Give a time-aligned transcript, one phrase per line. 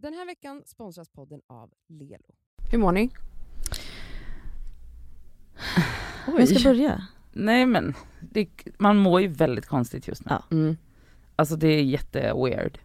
[0.00, 2.34] Den här veckan sponsras podden av Lelo.
[2.70, 3.10] Hur mår ni?
[6.36, 7.06] Vem ska börja?
[7.32, 8.48] Nej men, det,
[8.78, 10.30] man mår ju väldigt konstigt just nu.
[10.30, 10.42] Ja.
[10.50, 10.76] Mm.
[11.36, 12.78] Alltså det är jätte-weird.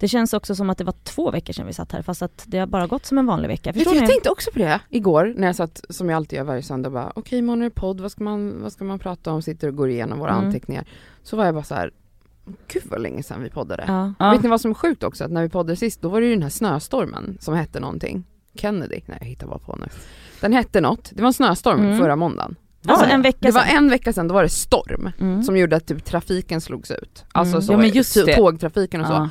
[0.00, 2.44] Det känns också som att det var två veckor sedan vi satt här fast att
[2.46, 3.72] det har bara gått som en vanlig vecka.
[3.72, 4.08] Förstår jag ni?
[4.08, 7.12] tänkte också på det igår när jag satt, som jag alltid gör varje söndag, bara
[7.14, 9.42] okej imorgon är det podd, vad ska, man, vad ska man prata om?
[9.42, 10.44] Sitter och går igenom våra Mm.
[10.46, 10.88] anteckningar.
[11.22, 11.92] Så var jag bara så här,
[12.68, 13.84] gud vad länge sedan vi poddade.
[13.86, 14.12] Ja.
[14.18, 14.30] Ja.
[14.30, 15.24] Vet ni vad som är sjukt också?
[15.24, 18.24] Att när vi poddade sist, då var det ju den här snöstormen som hette någonting.
[18.54, 19.00] Kennedy?
[19.06, 19.86] Nej jag hittar bara på nu.
[20.40, 21.98] Den hette något, det var en snöstorm Mm.
[21.98, 22.56] förra måndagen.
[22.86, 23.76] Alltså en vecka Det var sedan.
[23.76, 25.10] en vecka sedan, då var det storm.
[25.20, 25.42] Mm.
[25.42, 27.24] Som gjorde att typ trafiken slogs ut.
[27.32, 27.62] Alltså Mm.
[27.62, 29.12] så, Ja, men just tågtrafiken och så.
[29.12, 29.28] Ja,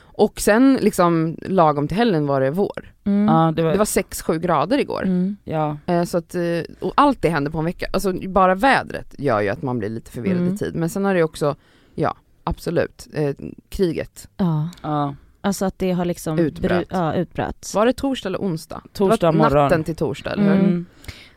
[0.00, 2.92] Och sen liksom lagom till helgen var det vår.
[3.04, 3.26] Mm.
[3.34, 5.02] ja, det var, Det var 6-7 grader igår.
[5.02, 5.36] Mm.
[5.44, 5.76] ja.
[5.86, 6.40] Eh, Så att, eh,
[6.80, 7.86] och allt det hände på en vecka.
[7.92, 10.54] Alltså bara vädret gör ju att man blir lite förvirrad Mm.
[10.54, 10.74] i tid.
[10.74, 11.56] Men sen har det också,
[11.94, 12.14] ja
[12.48, 13.34] absolut, eh,
[13.68, 14.28] kriget.
[14.36, 14.68] Ja.
[14.82, 15.14] ja.
[15.40, 16.86] Alltså att det har liksom Utbröt.
[16.90, 17.72] Ja, utbröt.
[17.74, 18.82] Var det torsdag eller onsdag?
[18.92, 19.62] Torsdag det var morgon.
[19.64, 20.52] natten till torsdag, eller hur?
[20.52, 20.64] Mm.
[20.64, 20.86] Mm.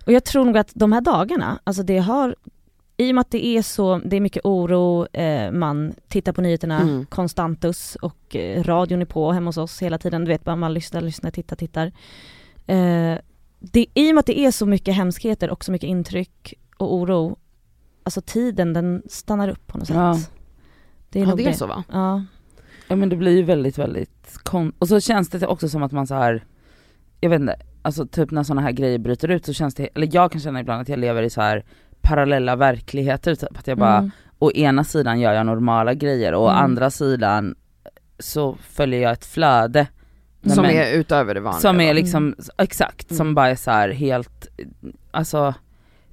[0.06, 2.36] Och jag tror nog att de här dagarna, alltså det har
[2.98, 6.42] i och med att det är så, det är mycket oro, eh, man tittar på
[6.42, 7.06] nyheterna Mm.
[7.06, 10.74] konstantus och eh, radion är på hemma hos oss hela tiden, du vet bara man
[10.74, 11.88] lyssnar, lyssnar, tittar, tittar.
[12.68, 13.18] Eh,
[13.60, 16.94] det, I och med att det är så mycket hemskheter och så mycket intryck och
[16.96, 17.38] oro,
[18.04, 19.96] alltså tiden den stannar upp på något sätt.
[19.98, 20.18] Ja.
[21.12, 21.50] Det är Ja nog det det.
[21.50, 21.84] är så va?
[21.92, 22.24] Ja.
[22.88, 25.92] ja men det blir ju väldigt väldigt kon- och så känns det också som att
[25.92, 26.44] man så här
[27.20, 30.10] jag vet inte, alltså typ när sådana här grejer bryter ut så känns det, eller
[30.12, 31.66] jag kan känna ibland att jag lever i så här
[32.02, 34.12] parallella verkligheter typ, att jag bara, Mm.
[34.40, 36.64] å ena sidan gör jag normala grejer och å Mm.
[36.64, 37.56] andra sidan
[38.20, 39.88] så följer jag ett flöde
[40.46, 41.62] Som men- är utöver det vanliga.
[41.62, 43.36] Som är liksom, exakt, som Mm.
[43.36, 44.48] bara är så här helt,
[45.12, 45.54] alltså,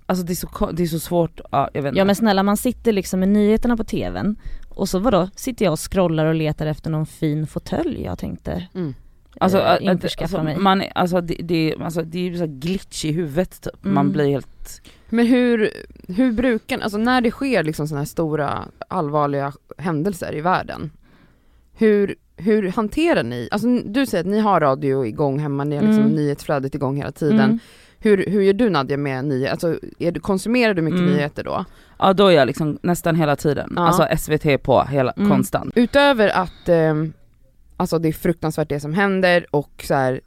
[0.06, 1.98] alltså det är så, det är så svårt, ja jag vet inte.
[1.98, 4.36] Ja men snälla man sitter liksom med nyheterna på tvn
[4.78, 8.66] och så vadå, sitter jag och scrollar och letar efter någon fin fåtölj jag tänkte
[8.74, 8.94] Mm.
[9.40, 10.56] alltså, eh, att- införskaffa alltså, mig.
[10.56, 14.12] man, alltså det, det, alltså, det är ju så glitch i huvudet typ, man Mm.
[14.12, 15.70] blir helt, Men hur,
[16.08, 20.90] hur brukar, alltså när det sker liksom sådana här stora allvarliga händelser i världen,
[21.74, 25.82] hur, hur hanterar ni, alltså du säger att ni har radio igång hemma, ni har
[25.82, 26.14] liksom Mm.
[26.16, 27.40] nyhetsflödet igång hela tiden.
[27.40, 27.58] Mm.
[27.98, 31.12] Hur, hur gör du Nadja med nyheter, alltså är du, konsumerar du mycket Mm.
[31.12, 31.64] nyheter då?
[31.98, 33.82] Ja då är jag liksom nästan hela tiden, Ja.
[33.86, 35.28] alltså SVT på hela, Mm.
[35.30, 35.72] konstant.
[35.76, 37.12] Utöver att ehm,
[37.76, 40.20] alltså det är fruktansvärt det som händer och så här,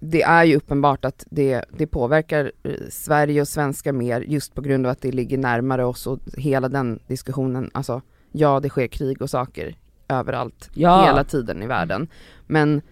[0.00, 4.60] det är ju uppenbart att det, det påverkar eh, Sverige och svenskar mer just på
[4.60, 8.02] grund av att det ligger närmare oss och hela den diskussionen, alltså
[8.32, 9.76] ja det sker krig och saker
[10.08, 11.04] överallt Ja.
[11.06, 12.08] hela tiden i världen.
[12.46, 12.82] Men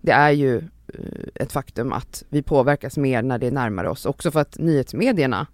[0.00, 0.62] det är ju eh,
[1.34, 5.40] ett faktum att vi påverkas mer när det är närmare oss, också för att nyhetsmedierna
[5.40, 5.46] eh,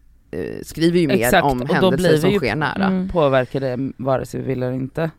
[0.63, 2.87] skriver ju mer Exakt, om händelser som ju- sker nära.
[2.87, 3.09] Mm.
[3.09, 5.11] Påverkar det vare sig vi vill eller inte.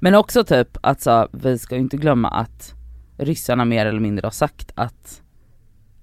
[0.00, 2.74] Men också typ, alltså vi ska ju inte glömma att
[3.18, 5.22] ryssarna mer eller mindre har sagt att,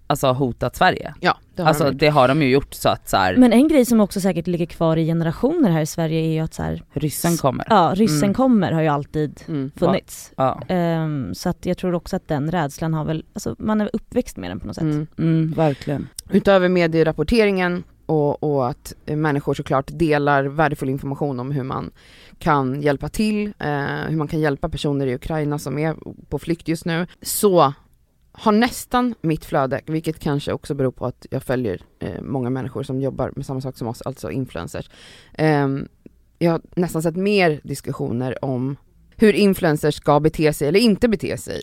[0.08, 1.14] alltså hotat Sverige.
[1.20, 2.00] Ja, det har Alltså de gjort.
[2.00, 4.48] det har de ju gjort så att så här, Men en grej som också säkert
[4.48, 7.66] ligger kvar i generationer här i Sverige är ju att så här, ryssen kommer.
[7.70, 8.34] ja ryssen Mm.
[8.34, 9.72] kommer har ju alltid Mm.
[9.76, 10.32] funnits.
[10.38, 10.62] Ja.
[10.68, 14.38] Ehm, så att jag tror också att den rädslan har väl, alltså man är uppväxt
[14.38, 14.84] med den på något sätt.
[14.84, 15.08] Mm.
[15.18, 16.08] Mm, verkligen.
[16.30, 21.92] Utöver medierapporteringen och, och att människor såklart delar värdefull information om hur man
[22.40, 25.96] kan hjälpa till, eh, hur man kan hjälpa personer i Ukraina som är
[26.30, 27.74] på flykt just nu, så
[28.32, 32.84] har nästan mitt flöde, vilket kanske också beror på att jag följer eh, många människor
[32.84, 34.90] som jobbar med samma sak som oss, alltså influencers.
[35.34, 35.68] Eh,
[36.40, 38.76] jag har nästan sett mer diskussioner om
[39.18, 41.62] hur influencers ska bete sig eller inte bete sig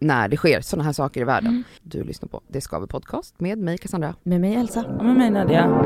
[0.00, 1.50] när det sker sådana här saker i världen.
[1.50, 1.64] Mm.
[1.82, 4.14] Du lyssnar på Det Skaver Podcast med mig Cassandra.
[4.22, 4.84] Med mig Elsa.
[4.98, 5.84] Ja men mig Nadia.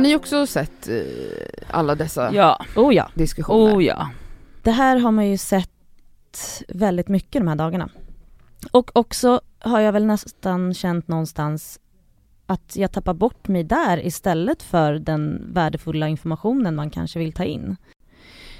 [0.00, 0.94] Har ni också sett eh,
[1.70, 3.10] alla dessa Ja, Oh ja.
[3.14, 3.76] diskussioner?
[3.76, 4.10] oh ja.
[4.62, 5.70] Det här har man ju sett
[6.68, 7.88] väldigt mycket de här dagarna.
[8.70, 11.80] Och också har jag väl nästan känt någonstans
[12.46, 17.44] att jag tappar bort mig där istället för den värdefulla informationen man kanske vill ta
[17.44, 17.76] in.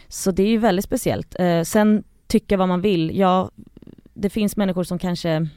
[0.09, 1.37] Så det är ju väldigt speciellt.
[1.41, 3.19] Eh, sen tycka vad man vill.
[3.19, 3.51] Ja,
[4.15, 5.49] det finns människor som kanske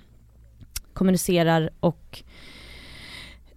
[0.94, 2.24] kommunicerar och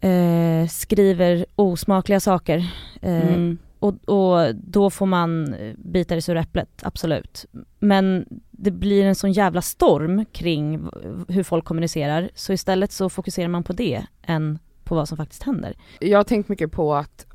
[0.00, 2.58] eh, skriver osmakliga saker.
[3.02, 3.58] Eh, Mm.
[3.78, 7.46] och, och då får man bita det sura äpplet, absolut.
[7.78, 10.88] Men det blir en sån jävla storm kring
[11.28, 15.42] hur folk kommunicerar, så istället så fokuserar man på det än på vad som faktiskt
[15.42, 15.76] händer.
[16.00, 17.26] Jag har tänkt mycket på att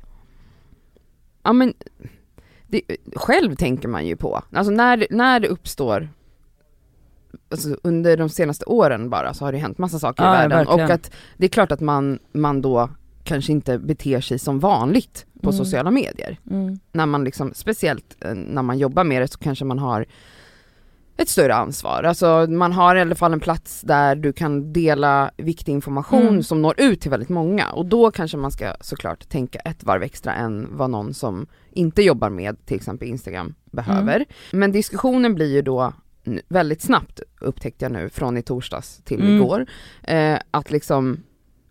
[1.42, 1.74] ja men,
[2.66, 2.82] det,
[3.16, 6.08] själv tänker man ju på, alltså när, när det uppstår
[7.50, 10.58] Alltså under de senaste åren bara så har det hänt massa saker Ja, i världen
[10.58, 10.84] verkligen.
[10.84, 12.90] och att det är klart att man, man då
[13.24, 15.64] kanske inte beter sig som vanligt på Mm.
[15.64, 16.38] sociala medier.
[16.50, 16.78] Mm.
[16.92, 20.06] När man liksom, speciellt eh, när man jobbar med det så kanske man har
[21.16, 22.02] ett större ansvar.
[22.02, 26.42] Alltså man har i alla fall en plats där du kan dela viktig information Mm.
[26.42, 30.02] som når ut till väldigt många och då kanske man ska såklart tänka ett varv
[30.02, 34.14] extra än vad någon som inte jobbar med till exempel Instagram behöver.
[34.16, 34.26] Mm.
[34.52, 35.92] Men diskussionen blir ju då
[36.48, 39.34] väldigt snabbt upptäckte jag nu från i torsdags till Mm.
[39.34, 39.66] igår,
[40.02, 41.22] eh, att liksom,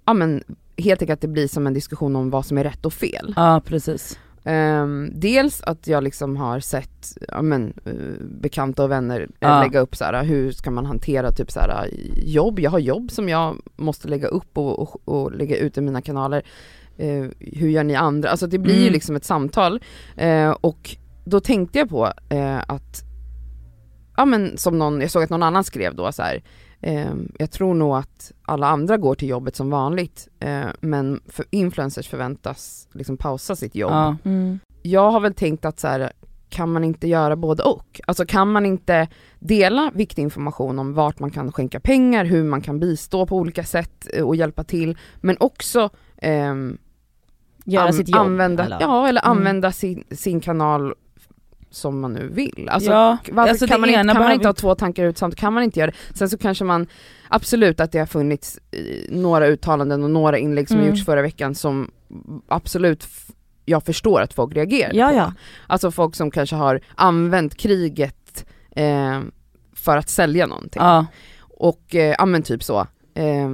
[0.06, 0.44] ja men
[0.78, 3.34] helt enkelt att det blir som en diskussion om vad som är rätt och fel.
[3.36, 4.20] Ja precis.
[4.44, 9.62] Ehm, dels att jag liksom har sett, ja men, eh, bekanta och vänner eh, Ja.
[9.64, 11.90] lägga upp så här, hur ska man hantera typ så här
[12.26, 15.82] jobb, jag har jobb som jag måste lägga upp och, och, och lägga ut i
[15.82, 16.44] mina kanaler.
[16.98, 18.30] Eh, hur gör ni andra?
[18.30, 18.94] Alltså det blir ju Mm.
[18.94, 19.82] liksom ett samtal
[20.16, 20.96] Eh, och
[21.26, 23.04] då tänkte jag på eh, att,
[24.22, 26.42] ja men som någon, jag såg att någon annan skrev då så här.
[26.82, 31.46] ehm, jag tror nog att alla andra går till jobbet som vanligt eh, men för
[31.50, 34.16] influencers förväntas liksom pausa sitt jobb Ja.
[34.26, 34.60] Mm.
[34.82, 36.12] jag har väl tänkt att så här,
[36.50, 38.02] kan man inte göra både och?
[38.08, 39.08] Alltså kan man inte
[39.40, 43.64] dela viktig information om vart man kan skänka pengar, hur man kan bistå på olika
[43.64, 46.78] sätt eh, och hjälpa till, men också ehm,
[47.66, 48.20] Göra an- sitt jobb.
[48.26, 48.78] använda, eller?
[48.82, 49.38] ja, eller Mm.
[49.38, 50.94] använda sin, sin kanal
[51.72, 52.68] som man nu vill.
[52.72, 55.40] Alltså, ja, varför alltså kan, man inte, kan man inte ha två tankar ut samtidigt?
[55.40, 56.18] Kan man inte göra det?
[56.18, 56.88] Sen så kanske man,
[57.28, 58.82] absolut att det har funnits eh,
[59.16, 60.90] några uttalanden och några inlägg som Mm.
[60.90, 61.92] gjorts förra veckan som
[62.48, 63.08] absolut
[63.66, 65.16] jag förstår att folk reagerar Ja, på.
[65.16, 65.34] ja.
[65.68, 68.46] Alltså folk som kanske har använt kriget
[68.76, 69.20] eh,
[69.76, 70.82] för att sälja någonting.
[70.82, 71.06] Ja,
[71.42, 72.88] Och eh, ja men typ så.
[73.14, 73.52] Eh,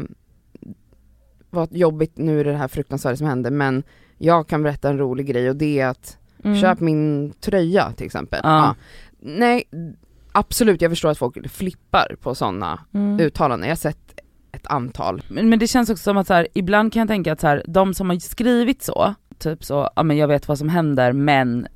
[1.49, 3.83] vad jobbigt, nu är det det här fruktansvärda som hände men
[4.17, 6.61] jag kan berätta en rolig grej och det är att Mm.
[6.61, 8.39] köp min tröja till exempel.
[8.43, 8.75] Ja.
[9.19, 9.63] Nej,
[10.31, 13.19] absolut jag förstår att folk flippar på sådana Mm.
[13.19, 13.67] uttalanden.
[13.69, 14.19] Jag har sett
[14.51, 15.21] ett antal.
[15.29, 17.47] men, men det känns också som att så här, ibland kan jag tänka att så
[17.47, 21.13] här, de som har skrivit så, typ så, ja men jag vet vad som händer
[21.13, 21.67] men,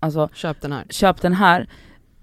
[0.00, 0.84] alltså Köp den här.
[0.90, 1.68] köp den här.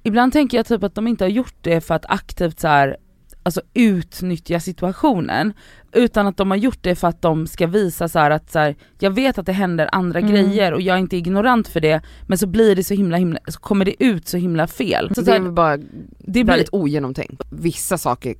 [0.03, 2.97] Ibland tänker jag typ att de inte har gjort det för att aktivt så här,
[3.43, 5.53] alltså utnyttja situationen,
[5.93, 8.59] utan att de har gjort det för att de ska visa så här att så
[8.59, 10.31] här, jag vet att det händer andra Mm.
[10.31, 13.39] grejer och jag är inte ignorant för det, men så blir det så himla himla,
[13.47, 15.07] så kommer det ut så himla fel.
[15.15, 15.85] Så, det så är här, väl bara det
[16.19, 17.43] blir, väldigt ogenomtänkt.
[17.49, 18.35] Vissa saker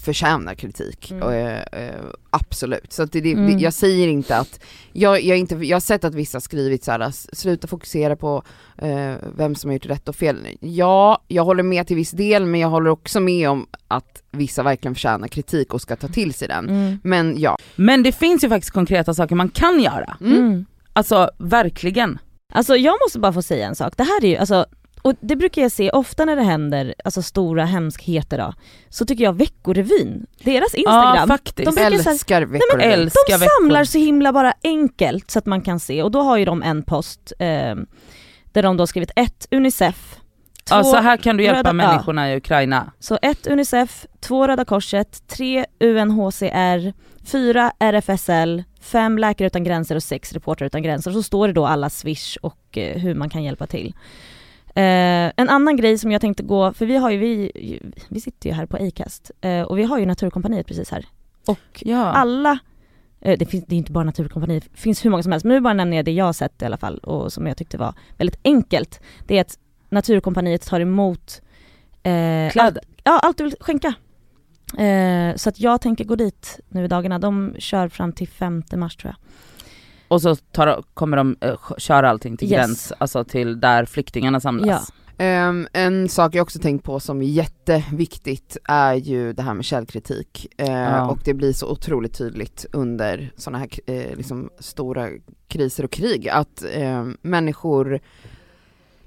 [0.00, 1.22] förtjänar kritik, Mm.
[1.22, 1.94] och, eh, eh,
[2.30, 2.92] absolut.
[2.92, 3.58] Så att det, det, Mm.
[3.58, 4.60] jag säger inte att,
[4.92, 8.16] jag, jag, inte, jag har sett att vissa har skrivit så här, "S- sluta fokusera
[8.16, 8.42] på
[8.82, 10.36] eh, vem som har gjort rätt och fel.
[10.60, 14.62] Ja, jag håller med till viss del men jag håller också med om att vissa
[14.62, 16.68] verkligen förtjänar kritik och ska ta till sig den.
[16.68, 16.98] Mm.
[17.04, 20.16] Men ja, men det finns ju faktiskt konkreta saker man kan göra.
[20.20, 20.38] mm.
[20.38, 20.66] Mm.
[20.92, 22.18] Alltså verkligen.
[22.52, 24.66] Alltså jag måste bara få säga en sak, det här är ju alltså
[25.02, 28.52] och det brukar jag se ofta när det händer alltså stora hemskheter då,
[28.88, 31.56] så tycker jag Veckorevyn, deras Ja Instagram, faktiskt.
[31.56, 32.80] de brukar så här- älskar veckor.
[32.80, 33.84] älskar de samlar veckor.
[33.84, 36.82] så himla bara enkelt så att man kan se och då har ju de en
[36.82, 37.74] post eh,
[38.52, 40.16] där de då har skrivit ett Unicef,
[40.64, 42.92] två, Ja så här kan du hjälpa röda- människorna i Ukraina.
[42.98, 46.92] så ett Unicef, två Röda Korset, tre UNHCR,
[47.24, 51.10] fyra RFSL, fem Läkare Utan Gränser och sex Reportrar Utan Gränser.
[51.10, 53.94] Så står det då alla swish och eh, hur man kan hjälpa till.
[54.78, 58.48] Eh, en annan grej som jag tänkte gå, för vi har ju, vi, vi sitter
[58.48, 61.06] ju här på Acast eh, och vi har ju Naturkompaniet precis här.
[61.46, 62.04] Och Ja.
[62.04, 62.58] alla,
[63.20, 65.54] eh, det, finns, det är inte bara Naturkompaniet, det finns hur många som helst, men
[65.54, 67.78] nu bara nämner jag det jag har sett i alla fall och som jag tyckte
[67.78, 69.00] var väldigt enkelt.
[69.26, 69.58] Det är att
[69.88, 71.42] Naturkompaniet tar emot
[72.02, 72.82] eh, Kläder.
[73.04, 73.94] Ja, allt du vill skänka.
[74.82, 77.18] Eh, så att jag tänker gå dit nu i dagarna.
[77.18, 79.16] De kör fram till 5 mars tror jag.
[80.08, 82.56] Och så tar, kommer de uh, köra allting till Yes.
[82.66, 84.92] gräns, alltså till där flyktingarna samlas.
[85.20, 89.64] Ehm, en sak jag också tänkt på som är jätteviktigt är ju det här med
[89.64, 90.46] källkritik.
[90.58, 91.06] Eh, Ja.
[91.10, 95.08] Och det blir så otroligt tydligt under sådana här eh, liksom stora
[95.48, 98.00] kriser och krig att eh, människor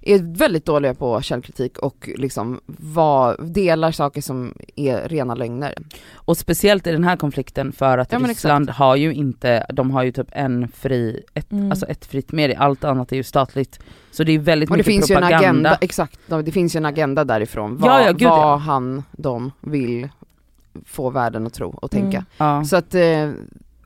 [0.02, 5.74] är väldigt dåliga på källkritik och liksom vad, delar saker som är rena lögner.
[6.14, 10.04] Och speciellt i den här konflikten för att Ja, Ryssland har ju inte, de har
[10.04, 11.72] ju typ en fri, ett, Mm.
[11.72, 13.80] alltså ett fritt medie, allt annat är ju statligt.
[14.12, 15.48] Så det är väldigt Och det mycket finns ju en propaganda.
[15.50, 18.56] agenda, exakt, det finns ju en agenda därifrån, vad, Ja, ja, gud, vad ja.
[18.56, 20.10] han, de vill
[20.86, 22.18] få världen att tro och tänka.
[22.18, 22.26] Mm.
[22.38, 22.64] Ja.
[22.66, 23.32] Så att, eh,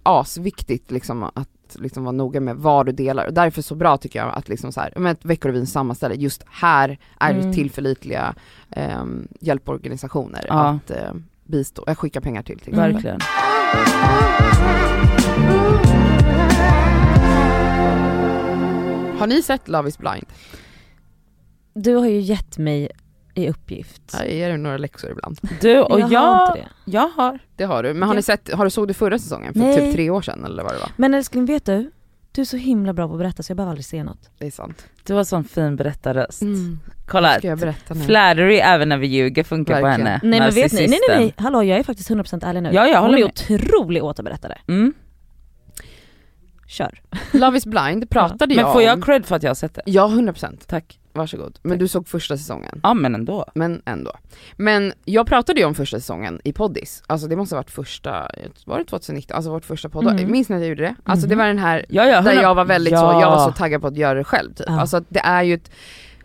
[0.04, 3.26] asviktigt liksom att liksom vara noga med vad du delar.
[3.26, 6.98] Och därför så bra tycker jag att liksom så här, men Veckorevyn sammanställer, just här
[7.20, 7.54] är Mm.
[7.54, 8.36] tillförlitliga
[8.72, 9.06] eh,
[9.40, 10.68] hjälporganisationer Ja.
[10.70, 11.14] att eh,
[11.44, 12.94] bistå, äh, skicka pengar till till exempel.
[12.94, 13.20] Verkligen.
[19.20, 20.26] Har ni sett Love is blind?
[21.74, 22.90] Du har ju gett mig
[23.36, 24.02] i uppgift.
[24.20, 25.40] Jag ger er några läxor ibland.
[25.62, 26.92] Du och jag jag, har inte det.
[26.92, 27.40] jag har.
[27.56, 27.94] Det har du.
[27.94, 28.18] Men har Ja.
[28.18, 29.54] ni sett, har du såg du förra säsongen?
[29.54, 29.78] För Nej.
[29.78, 30.90] typ tre år sedan eller vad det var?
[30.98, 31.92] Men älskling vet du?
[32.32, 34.30] Du är så himla bra på att berätta så jag behöver aldrig se något.
[34.38, 34.86] Det är sant.
[35.04, 36.42] Du har sån fin berättarröst.
[36.42, 36.80] Mm.
[37.08, 38.02] Kolla, Ska jag berätta nu?
[38.06, 40.08] flattery även när vi ljuger funkar på Verkligen.
[40.08, 40.20] henne.
[40.24, 42.70] Nej men vet ni, nej nej nej, hallå jag är faktiskt 100% ärlig nu.
[42.74, 43.60] Ja, jag Hon håller är med.
[43.60, 44.58] otrolig återberättare.
[44.68, 44.94] Mm.
[46.68, 47.02] Kör.
[47.32, 48.86] Love is blind pratade Men jag får om.
[48.86, 49.82] jag cred för att jag har sett det?
[49.86, 50.58] Ja, 100%.
[50.68, 51.00] Tack.
[51.16, 51.60] Varsågod.
[51.64, 52.80] Men du såg första säsongen.
[52.84, 53.46] Ja men ändå.
[53.56, 54.12] Men ändå.
[54.58, 57.04] Men jag pratade ju om första säsongen i poddis.
[57.08, 58.30] Alltså det måste ha varit första,
[58.66, 59.36] var det 2019?
[59.36, 60.08] Alltså vårt första podd.
[60.08, 60.32] Mm.
[60.32, 60.96] Minns ni att jag gjorde det?
[61.04, 61.40] Alltså det Mhm.
[61.40, 63.00] var den här Ja, ja, där jag var väldigt ja.
[63.00, 64.66] så, jag var så taggad på att göra det själv typ.
[64.70, 64.80] Ja.
[64.82, 65.72] Alltså det är ju ett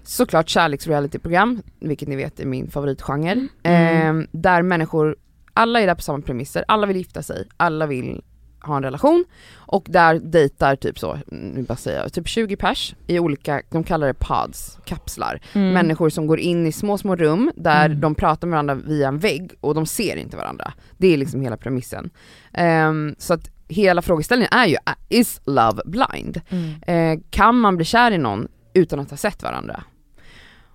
[0.03, 3.47] såklart kärleksrealityprogram, vilket ni vet är min favoritgenre.
[3.63, 4.21] Mm.
[4.21, 5.17] Eh, där människor,
[5.55, 8.23] alla är där på samma premisser, alla vill gifta sig, alla vill
[8.63, 9.25] ha en relation
[9.57, 13.85] och där dejtar typ så, nu bara säger jag, typ 20 pers i olika, de
[13.85, 15.41] kallar det pods, kapslar.
[15.53, 15.73] Mm.
[15.73, 18.01] Människor som går in i små små rum där Mm.
[18.01, 20.73] de pratar med varandra via en vägg och de ser inte varandra.
[20.99, 22.11] Det är liksom hela premissen.
[22.53, 24.77] Ehm, så att hela frågeställningen är ju,
[25.09, 26.41] is love blind?
[26.49, 26.73] Mm.
[26.87, 29.85] Eh, kan man bli kär i någon utan att ha sett varandra?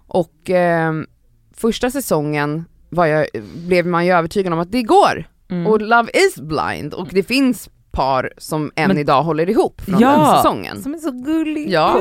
[0.08, 1.06] Och ehm,
[1.54, 3.28] första säsongen var jag,
[3.68, 5.68] blev man ju övertygad om att det går, Mm.
[5.68, 10.00] och love is blind, och det finns par som än Men- idag håller ihop från
[10.00, 10.12] Ja.
[10.18, 10.82] den säsongen.
[10.84, 11.70] Som är så gullig.
[11.70, 11.94] Ja,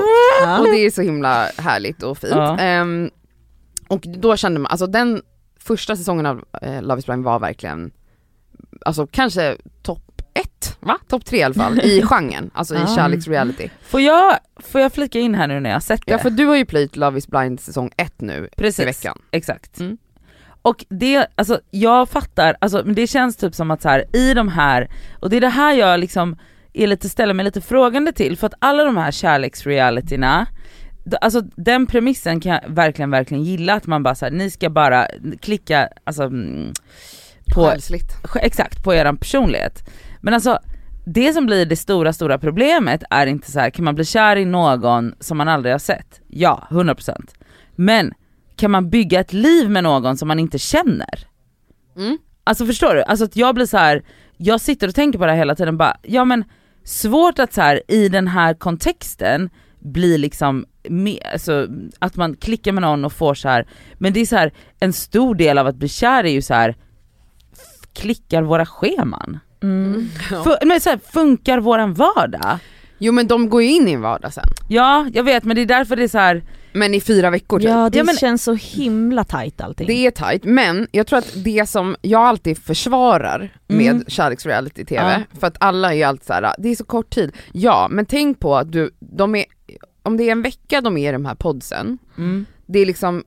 [0.60, 2.32] och det är så himla härligt och fint.
[2.34, 2.58] Ja.
[2.58, 3.10] Ehm,
[3.88, 5.22] och då kände man, alltså den
[5.60, 7.90] första säsongen av eh, Love is blind var verkligen,
[8.86, 10.00] alltså kanske topp
[10.34, 10.98] ett, va?
[11.08, 12.94] Topp tre i alla fall, i genren, alltså i Ah.
[12.96, 13.70] kärleksreality.
[13.82, 16.12] Får jag, får jag flika in här nu när jag har sett det?
[16.12, 18.80] Ja för du har ju plöjt Love is blind säsong ett nu Precis.
[18.80, 19.18] i veckan.
[19.30, 19.80] Exakt.
[19.80, 19.96] Mm.
[20.64, 24.34] Och det, alltså jag fattar, alltså men det känns typ som att så här, i
[24.34, 24.90] de här,
[25.20, 26.36] och det är det här jag liksom
[26.72, 30.46] är lite, ställer mig lite frågande till, för att alla de här kärleksrealityna,
[31.20, 34.70] alltså den premissen kan jag verkligen, verkligen gilla, att man bara så här, ni ska
[34.70, 35.08] bara
[35.40, 36.72] klicka, alltså mm,
[37.54, 38.12] på, Själsligt.
[38.22, 39.90] Sj- exakt, på eran personlighet.
[40.20, 40.58] Men alltså,
[41.06, 44.36] det som blir det stora, stora problemet är inte så här, kan man bli kär
[44.36, 46.20] i någon som man aldrig har sett?
[46.28, 47.28] Ja, 100%.
[47.76, 48.14] Men
[48.64, 51.26] kan man bygga ett liv med någon som man inte känner?
[51.96, 52.18] Mm.
[52.44, 53.02] Alltså förstår du?
[53.02, 54.02] Alltså att jag blir så här,
[54.36, 56.44] jag sitter och tänker på det här hela tiden bara, ja men
[56.84, 61.66] svårt att så här i den här kontexten bli liksom, med, alltså,
[61.98, 63.66] att man klickar med någon och får så här.
[63.94, 66.54] men det är så här en stor del av att bli kär är ju så
[66.54, 66.76] här
[67.92, 69.38] klickar våra scheman?
[69.62, 70.08] Mm.
[70.44, 72.58] Fu- men så här, funkar våran vardag?
[72.98, 74.48] Jo men de går ju in i en vardag sen.
[74.68, 76.42] Ja, jag vet men det är därför det är så här.
[76.74, 77.68] Men i fyra veckor typ.
[77.68, 79.86] Ja det Ja, men- känns så himla tajt allting.
[79.86, 84.04] Det är tight, men jag tror att det som jag alltid försvarar med Mm.
[84.08, 87.32] kärleksreality-tv, för att alla är ju alltid såhär, det är så kort tid.
[87.52, 89.44] Ja, men tänk på att du, de är,
[90.02, 92.46] om det är en vecka de är i de här podsen, Mm.
[92.66, 93.24] det är liksom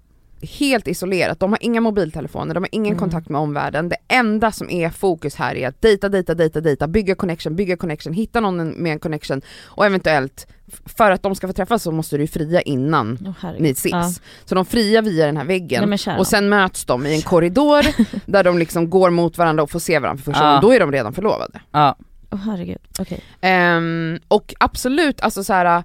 [0.47, 2.99] helt isolerat, de har inga mobiltelefoner, de har ingen Mm.
[2.99, 3.89] kontakt med omvärlden.
[3.89, 7.77] Det enda som är fokus här är att dejta, dejta, dejta, dejta, bygga connection, bygga
[7.77, 10.47] connection, hitta någon med en connection och eventuellt,
[10.85, 13.61] för att de ska få träffas så måste du fria innan herregud.
[13.61, 13.91] ni ses.
[13.91, 14.11] Ja.
[14.45, 17.85] Så de friar via den här väggen Nej, och sen möts de i en korridor
[18.31, 20.49] där de liksom går mot varandra och får se varandra för första Ja.
[20.49, 21.59] gången, då är de redan förlovade.
[21.71, 21.95] Ja.
[22.31, 23.19] Åh herregud, okej.
[23.41, 25.83] Ehm, och absolut, alltså så här.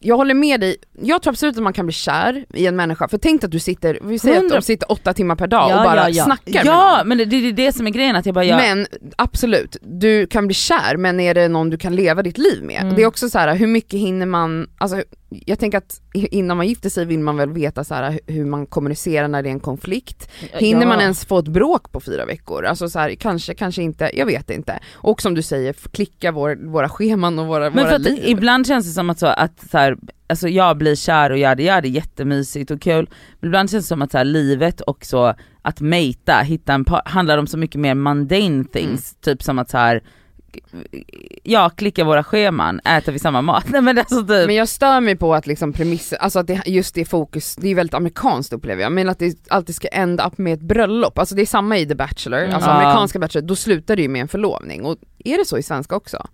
[0.00, 3.08] jag håller med dig, jag tror absolut att man kan bli kär i en människa,
[3.08, 5.70] för tänk att du sitter, vi säger att Hundra- de sitter åtta timmar per dag
[5.70, 6.24] Ja, och bara ja, ja.
[6.24, 7.08] snackar med Ja någon.
[7.08, 10.46] men det, är det som är grejen att jag bara, jag, Men absolut, du kan
[10.46, 12.82] bli kär men är det någon du kan leva ditt liv med?
[12.82, 12.94] Mm.
[12.94, 15.02] Det är också så här, hur mycket hinner man, alltså
[15.46, 18.66] jag tänker att innan man gifter sig vill man väl veta så här, hur man
[18.66, 20.28] kommunicerar när det är en konflikt.
[20.52, 20.88] Hinner Ja.
[20.88, 22.64] man ens få ett bråk på fyra veckor?
[22.64, 24.78] Alltså så här, kanske, kanske inte, jag vet inte.
[24.94, 28.22] Och som du säger, klicka vår, våra scheman och våra, Men våra att liv.
[28.26, 29.96] ibland känns det som att, så, att så här,
[30.32, 33.08] alltså jag blir kär och jag det är jättemysigt och kul,
[33.40, 36.84] men ibland känns det som att så här, livet och så att mejta, hitta en
[36.84, 40.02] par, handlar om så mycket mer mundane things, typ som att så här
[41.42, 43.64] ja, klicka våra scheman, äter vi samma mat?
[43.70, 46.62] Nej men alltså typ, Men jag stör mig på att liksom premisser, alltså att det,
[46.66, 50.26] just det fokus, det är väldigt amerikanskt upplever jag, men att det alltid ska ända
[50.26, 52.54] upp med ett bröllop, alltså det är samma i The Bachelor, Mm.
[52.54, 52.74] alltså Ja.
[52.74, 55.96] amerikanska Bachelor, då slutar det ju med en förlovning, och är det så i svenska
[55.96, 56.26] också?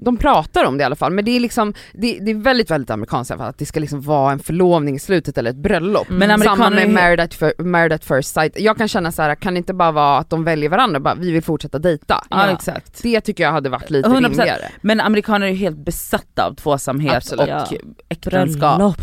[0.00, 2.70] De pratar om det i alla fall, men det är liksom, det, det är väldigt
[2.70, 5.50] väldigt amerikanskt i alla fall, att det ska liksom vara en förlovning i slutet eller
[5.50, 6.10] ett bröllop.
[6.10, 6.28] Mm.
[6.28, 9.34] Men Samma med married at, fir- married at first sight, jag kan känna så här,
[9.34, 12.24] kan det inte bara vara att de väljer varandra, bara vi vill fortsätta dejta?
[12.30, 13.02] ja, exakt.
[13.02, 14.14] Det tycker jag hade varit lite 100%.
[14.28, 14.70] rimligare.
[14.80, 17.40] Men amerikaner är ju helt besatta av tvåsamhet Absolut.
[17.42, 17.66] och Ja.
[18.08, 18.76] äktenskap.
[18.78, 18.96] Bröllop.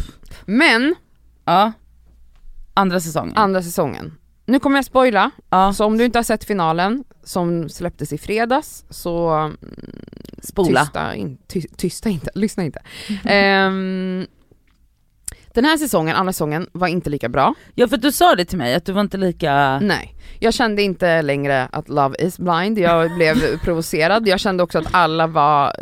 [0.45, 0.95] Men,
[1.45, 1.71] Ja.
[2.73, 3.33] Andra säsongen.
[3.37, 4.17] andra säsongen.
[4.45, 5.73] Nu kommer jag spoila, ja.
[5.73, 9.57] så om du inte har sett finalen, som släpptes i fredags så mm,
[10.45, 10.81] Spola.
[10.85, 12.79] Tysta, in, ty, tysta inte, lyssna inte.
[13.25, 14.25] Ehm,
[15.53, 17.53] den här säsongen, andra säsongen, var inte lika bra.
[17.75, 19.79] Ja för du sa det till mig att du var inte lika...
[19.79, 24.27] Nej, jag kände inte längre att love is blind, jag blev provocerad.
[24.27, 25.75] Jag kände också att alla var,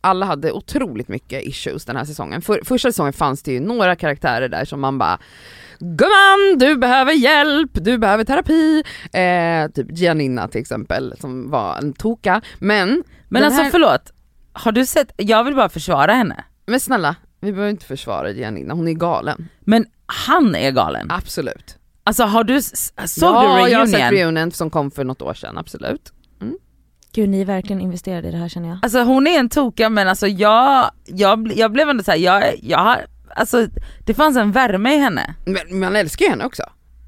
[0.00, 2.42] alla hade otroligt mycket issues den här säsongen.
[2.42, 5.18] För, första säsongen fanns det ju några karaktärer där som man bara
[5.84, 8.82] Gumman, du behöver hjälp, du behöver terapi.
[9.12, 12.40] Eh, typ Gianninna till exempel som var en toka.
[12.58, 14.12] Men, Men alltså här, förlåt,
[14.52, 16.44] har du sett, jag vill bara försvara henne.
[16.66, 19.48] men snälla, vi behöver inte försvara Gianninna, hon är galen.
[19.60, 21.10] Men han är galen.
[21.10, 21.78] Absolut.
[22.04, 24.34] Alltså har du, såg ja, du jag har sett reunion?
[24.34, 26.12] reunion som kom för något år sedan, absolut.
[27.14, 28.78] Gud ni är verkligen investerade i det här känner jag.
[28.82, 32.78] Alltså hon är en toka men alltså jag, jag, jag blev ändå såhär, jag, jag
[32.78, 33.66] har, alltså
[34.04, 35.34] det fanns en värme i henne.
[35.44, 36.62] Men man älskar ju henne också.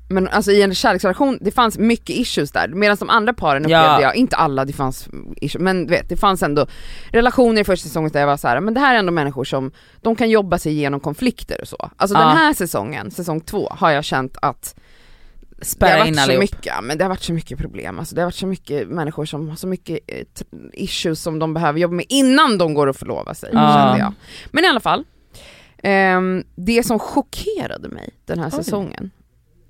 [0.09, 2.69] Men alltså i en kärleksrelation, det fanns mycket issues där.
[2.69, 4.03] Medan de andra paren upplevde Ja.
[4.03, 6.67] jag, inte alla, det fanns issues, men du vet, det fanns ändå
[7.11, 9.45] relationer i första säsongen där jag var så här, men det här är ändå människor
[9.45, 11.91] som, de kan jobba sig igenom konflikter och så.
[11.97, 12.21] Alltså Ja.
[12.21, 14.75] den här säsongen, säsong två, har jag känt att
[15.41, 16.41] det har Spärra varit så allihop.
[16.41, 19.25] mycket, men det har varit så mycket problem, alltså det har varit så mycket människor
[19.25, 20.25] som har så mycket eh,
[20.73, 23.75] issues som de behöver jobba med innan de går och förlova sig, Ja.
[23.75, 24.13] kände jag.
[24.51, 25.05] Men i alla fall,
[26.55, 28.53] det som chockerade mig den här Oj.
[28.53, 29.11] säsongen,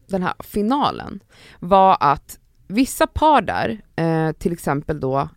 [0.06, 1.21] den här finalen,
[1.61, 5.28] var att vissa par där, eh, till exempel då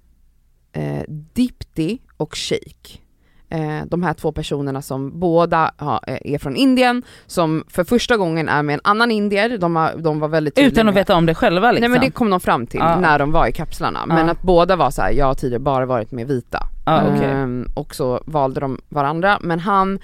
[0.73, 3.01] eh, Dipti och Sheik,
[3.49, 8.49] eh, de här två personerna som båda eh, är från Indien, som för första gången
[8.49, 11.25] är med en annan indier, de, har, de var väldigt Utan att med- veta om
[11.25, 11.81] det själva liksom.
[11.91, 12.99] Nej men det kom de fram till Ja.
[12.99, 14.31] när de var i kapslarna, men Ja.
[14.31, 16.59] att båda var så här: jag har tidigare bara varit med vita.
[16.85, 17.25] Ja, okej.
[17.31, 19.99] Ehm, och så valde de varandra, men han,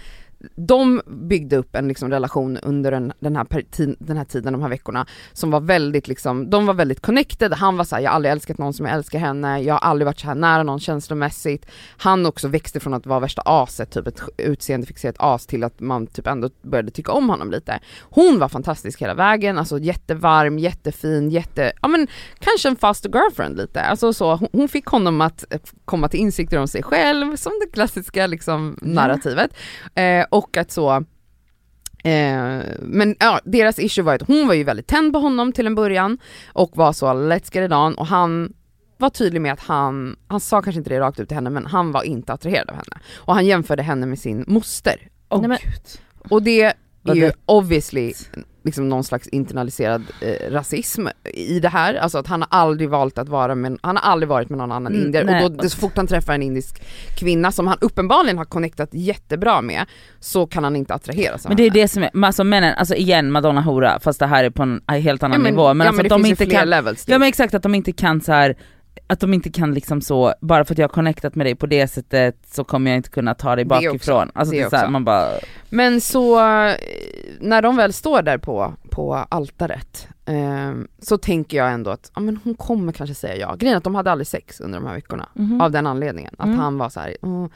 [0.56, 3.48] de byggde upp en liksom relation under den, den, här,
[4.00, 7.78] den här tiden, de här veckorna, som var väldigt liksom, de var väldigt connected, han
[7.78, 10.20] var såhär, jag har aldrig älskat någon som jag älskar henne, jag har aldrig varit
[10.20, 11.66] så här nära någon känslomässigt.
[11.98, 16.08] Han också växte från att vara värsta aset, typ ett utseendefixerat as, till att man
[16.08, 17.80] typ ändå började tycka om honom lite.
[18.02, 22.08] Hon var fantastisk hela vägen, alltså jättevarm, jättefin, jätte, ja men
[22.40, 23.82] kanske en faster girlfriend lite.
[23.82, 27.72] Alltså så, hon, fick honom att eh, komma till insikter om sig själv, som det
[27.74, 29.52] klassiska liksom narrativet.
[29.96, 30.96] Eh, och att så,
[32.04, 35.68] eh, men ja, deras issue var att hon var ju väldigt tänd på honom till
[35.68, 36.18] en början
[36.54, 38.54] och var så let's get it on och han
[38.98, 41.66] var tydlig med att han, han sa kanske inte det rakt ut till henne men
[41.66, 43.02] han var inte attraherad av henne.
[43.16, 45.08] Och han jämförde henne med sin moster.
[45.30, 45.58] Åh, Nej, men-.
[46.30, 46.62] Och det
[47.06, 48.14] är ju obviously
[48.64, 53.18] liksom någon slags internaliserad eh, rasism i det här, alltså att han har aldrig valt
[53.18, 55.46] att vara med, han har aldrig varit med någon annan Mm, indier nej.
[55.46, 56.84] och då, så fort han träffar en indisk
[57.18, 59.86] kvinna som han uppenbarligen har connectat jättebra med
[60.20, 61.82] så kan han inte attraheras av Men det är henne.
[61.82, 64.82] det som är, alltså männen, alltså igen Madonna hora, fast det här är på en
[64.88, 65.74] helt annan ja, men, nivå.
[65.74, 67.92] Men ja, alltså men att de inte kan, levels ja men exakt att de inte
[67.92, 68.56] kan så här
[69.14, 71.66] att de inte kan liksom så, bara för att jag har connectat med dig på
[71.66, 73.88] det sättet så kommer jag inte kunna ta dig Det också.
[73.90, 74.32] bakifrån.
[74.34, 75.28] Alltså Det det är så här, man bara,
[75.70, 76.76] Men så, eh,
[77.40, 82.22] när de väl står där på, på altaret eh, så tänker jag ändå att ja,
[82.22, 83.56] men hon kommer kanske säga ja.
[83.56, 85.30] Grejen är att de hade aldrig sex under de här veckorna.
[85.34, 85.62] Mhm.
[85.62, 86.60] Av den anledningen, att Mm.
[86.60, 87.16] han var så här.
[87.22, 87.48] "Åh."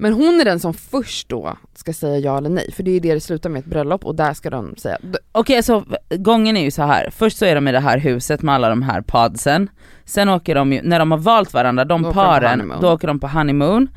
[0.00, 2.92] Men hon är den som först då ska säga ja eller nej, för det är
[2.92, 4.98] ju det det slutar med ett bröllop och där ska de säga,
[5.32, 7.10] okej så gången är ju så här.
[7.10, 9.70] först så är de i det här huset med alla de här podsen,
[10.04, 12.92] sen åker de ju, när de har valt varandra, de Då åker de paren, då
[12.92, 13.88] åker de på honeymoon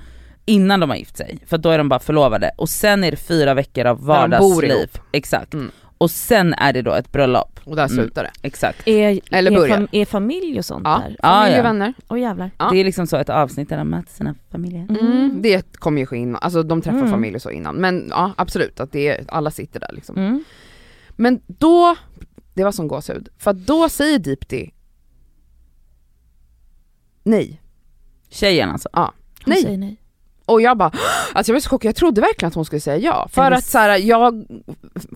[0.45, 3.17] innan de har gift sig, för då är de bara förlovade och sen är det
[3.17, 4.71] fyra veckor av Där de bor vardagsliv.
[4.71, 4.97] ihop.
[5.11, 5.53] Exakt.
[5.53, 5.71] Mm.
[6.01, 7.59] Och sen är det då ett bröllop.
[7.63, 7.95] och där Mm.
[7.95, 8.31] slutar det.
[8.47, 8.87] Exakt.
[8.87, 9.75] Är, Eller är, börjar.
[9.77, 11.15] fam, är familj och sånt Ja, där?
[11.23, 11.59] Ja, familj ja.
[11.59, 11.93] och vänner.
[12.09, 12.51] Åh jävlar.
[12.57, 12.69] Ja.
[12.71, 14.87] Det är liksom så ett avsnitt där de möter sina familjer.
[14.89, 15.41] Mm.
[15.41, 17.11] Det kommer ju ske innan, alltså de träffar Mm.
[17.11, 17.75] familj och så innan.
[17.75, 20.17] Men ja absolut, att det är, alla sitter där liksom.
[20.17, 20.43] Mm.
[21.09, 21.95] Men då,
[22.53, 24.71] det var som gåshud, för då säger Deepti
[27.23, 27.61] nej.
[28.29, 28.89] Tjejen alltså.
[28.93, 29.09] Hon
[29.45, 29.61] Nej.
[29.63, 30.00] säger nej.
[30.51, 30.91] Och jag bara,
[31.33, 33.27] alltså jag var så chockad, jag trodde verkligen att hon skulle säga ja.
[33.31, 34.45] För att så här, jag,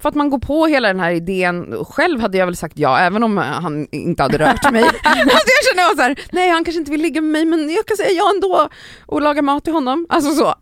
[0.01, 2.99] för att man går på hela den här idén, själv hade jag väl sagt ja
[2.99, 4.83] även om han inte hade rört mig.
[5.03, 7.69] alltså jag kände jag så här, nej han kanske inte vill ligga med mig men
[7.69, 8.69] jag kan säga ja ändå
[9.05, 10.05] och laga mat till honom.
[10.09, 10.53] Alltså så.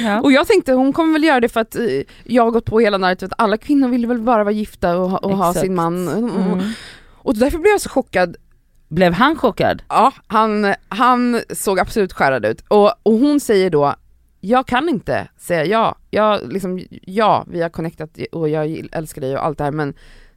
[0.00, 0.20] Ja.
[0.20, 1.84] Och jag tänkte hon kommer väl göra det för att eh,
[2.24, 5.18] jag har gått på hela narrativet, alla kvinnor vill väl bara vara gifta och, ha-
[5.18, 6.08] och ha sin man.
[6.08, 6.60] Mm.
[7.18, 8.36] Och därför blev jag så chockad
[8.88, 9.82] Blev han chockad?
[9.88, 12.64] Ja, han, han såg absolut skärrad ut.
[12.68, 13.94] Och, och hon säger då,
[14.40, 15.96] jag kan inte säga ja.
[16.10, 19.94] Jag, liksom, ja, vi har connectat och jag älskar dig och allt det här men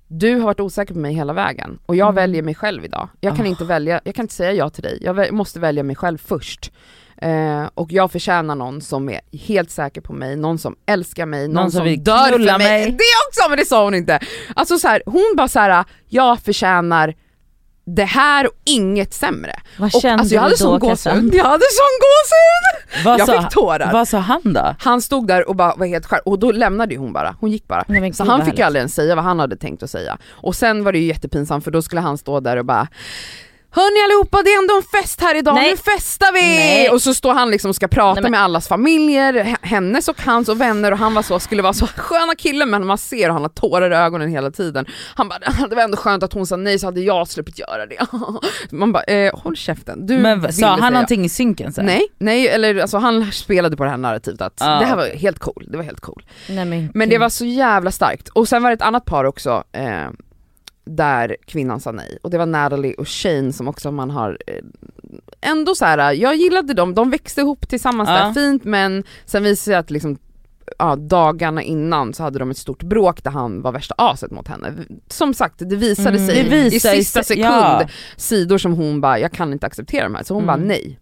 [0.07, 2.15] du har varit osäker på mig hela vägen och jag Mm.
[2.15, 3.09] väljer mig själv idag.
[3.21, 3.49] Jag kan Ah.
[3.49, 4.97] inte välja, jag kan inte säga ja till dig.
[5.01, 6.71] Jag vä- måste välja mig själv först.
[7.21, 11.47] Eh, och jag förtjänar någon som är helt säker på mig, någon som älskar mig,
[11.47, 12.57] någon, Någon som som, dör för mig.
[12.57, 12.85] mig.
[12.85, 14.19] Det också, men det sa hon inte!
[14.55, 17.15] Alltså så här, hon bara så här, jag förtjänar
[17.95, 19.60] det här och inget sämre.
[19.78, 21.21] Vad Och kände alltså jag du hade då sån Cassandra?
[21.21, 23.06] gåshud, jag hade sån gåshud!
[23.06, 23.93] Vad Jag sa, fick tårar.
[23.93, 24.75] vad sa han då?
[24.80, 27.67] Han stod där och bara var helt skär och då lämnade hon bara, hon gick
[27.67, 27.84] bara.
[27.88, 30.17] Nej, Så han fick ju aldrig ens säga vad han hade tänkt att säga.
[30.30, 32.88] Och sen var det ju jättepinsamt för då skulle han stå där och bara
[33.71, 35.71] Hörni allihopa det är ändå en fest här idag, Nej.
[35.71, 36.41] nu festar vi!
[36.41, 36.89] Nej.
[36.89, 40.49] Och så står han liksom och ska prata Nej, med allas familjer, hennes och hans
[40.49, 43.34] och vänner och han var så, skulle vara så sköna killen men man ser och
[43.34, 44.86] han har tårar i ögonen hela tiden.
[45.15, 47.86] Han bara, det var ändå skönt att hon sa nej så hade jag sluppit göra
[47.86, 48.05] det.
[48.71, 50.05] Man bara, eh, håll käften.
[50.08, 50.89] Du Men sa han säga.
[50.89, 51.86] någonting i synken sen?
[51.86, 55.05] Nej, nej eller alltså han spelade på det här narrativet att Ah, det här var
[55.05, 56.23] helt cool, det var helt cool.
[56.49, 58.29] Nej, men, Men det var så jävla starkt.
[58.29, 60.08] Och sen var det ett annat par också eh,
[60.95, 62.17] där kvinnan sa nej.
[62.21, 64.56] Och det var Natalie och Shane som också man har eh,
[65.41, 66.13] ändå så här.
[66.13, 68.15] jag gillade dem, de växte ihop tillsammans Ja.
[68.15, 70.17] där fint men sen visade det sig att liksom
[70.78, 74.47] Ja, dagarna innan så hade de ett stort bråk där han var värsta aset mot
[74.47, 74.73] henne.
[75.08, 76.28] Som sagt, det visade Mm.
[76.28, 77.88] sig Det visar i sista sekund ja.
[78.17, 80.47] sidor som hon bara, jag kan inte acceptera de här, så hon Mm.
[80.62, 80.99] bara nej.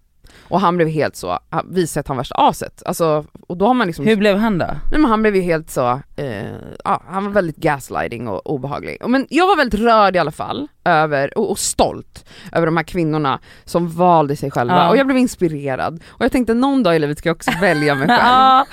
[0.49, 2.83] Och han blev helt så, visade att han var värsta aset.
[2.85, 4.65] Alltså, och då har man liksom Hur blev han då?
[4.65, 6.45] Nej men han blev ju helt så, eh,
[6.83, 8.97] ja, han var väldigt gaslighting och obehaglig.
[9.07, 12.83] Men jag var väldigt rörd i alla fall, över, och, och stolt över de här
[12.83, 14.89] kvinnorna som valde sig själva Ja.
[14.89, 16.03] och jag blev inspirerad.
[16.07, 18.65] Och jag tänkte någon dag i livet ska jag också välja mig själv.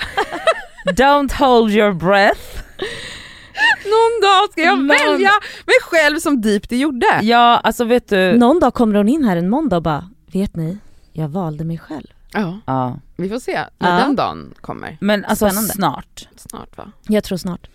[0.95, 2.41] Don't hold your breath.
[3.85, 5.31] Någon dag ska jag Någon- välja
[5.65, 7.19] mig själv som Deepty gjorde.
[7.21, 10.55] Ja alltså vet du, Någon dag kommer hon in här en måndag och bara, vet
[10.55, 10.77] ni,
[11.17, 12.07] jag valde mig själv.
[12.33, 12.99] Ja, ja.
[13.15, 14.05] vi får se när Ja.
[14.05, 14.97] den dagen kommer.
[15.01, 15.73] men alltså Spännande.
[15.73, 16.27] snart.
[16.35, 16.91] Snart va?
[17.07, 17.67] Jag tror snart.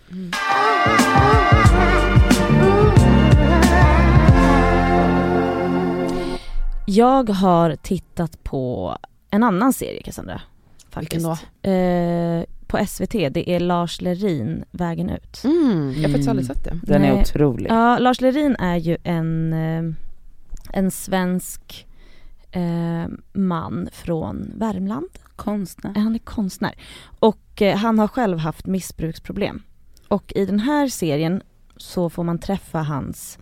[6.85, 8.97] Jag har tittat på
[9.29, 10.41] en annan serie Cassandra.
[10.89, 11.13] Faktiskt.
[11.13, 11.69] Vilken då?
[11.69, 15.41] Eh, på SVT, det är Lars Lerin, Vägen ut.
[15.43, 16.29] Mm, jag har faktiskt Mm.
[16.29, 16.79] aldrig sett det.
[16.83, 17.21] Den är Nej.
[17.21, 17.71] otrolig.
[17.71, 19.93] Ja, Lars Lerin är ju en, eh,
[20.73, 21.87] en svensk
[22.51, 25.09] eh, man från Värmland.
[25.35, 25.93] Konstnär.
[25.95, 26.75] Han är konstnär.
[27.19, 29.63] Och eh, han har själv haft missbruksproblem.
[30.07, 31.41] Och i den här serien
[31.77, 33.39] så får man träffa hans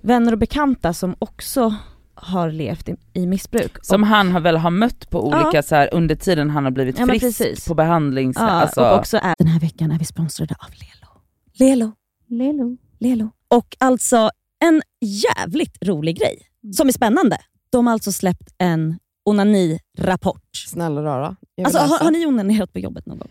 [0.00, 1.74] vänner och bekanta som också
[2.14, 3.72] har levt i, i missbruk.
[3.82, 5.62] Som han har väl har mött på olika Ja.
[5.62, 8.36] så här, under tiden han har blivit Ja, frisk på behandlings...
[8.40, 9.34] Ja, alltså, och också är...
[9.38, 11.20] Den här veckan är vi sponsrade av Lelo.
[11.58, 11.92] Lelo.
[12.28, 12.76] Lelo.
[12.98, 13.30] Lelo.
[13.48, 14.30] Och alltså
[14.64, 16.38] en jävligt rolig grej
[16.76, 17.38] som är spännande.
[17.70, 18.98] De har alltså släppt en
[19.30, 20.42] onani-rapport.
[20.66, 21.36] Snälla rara.
[21.54, 23.28] Jag Alltså, har, har ni onanerat på jobbet någon gång?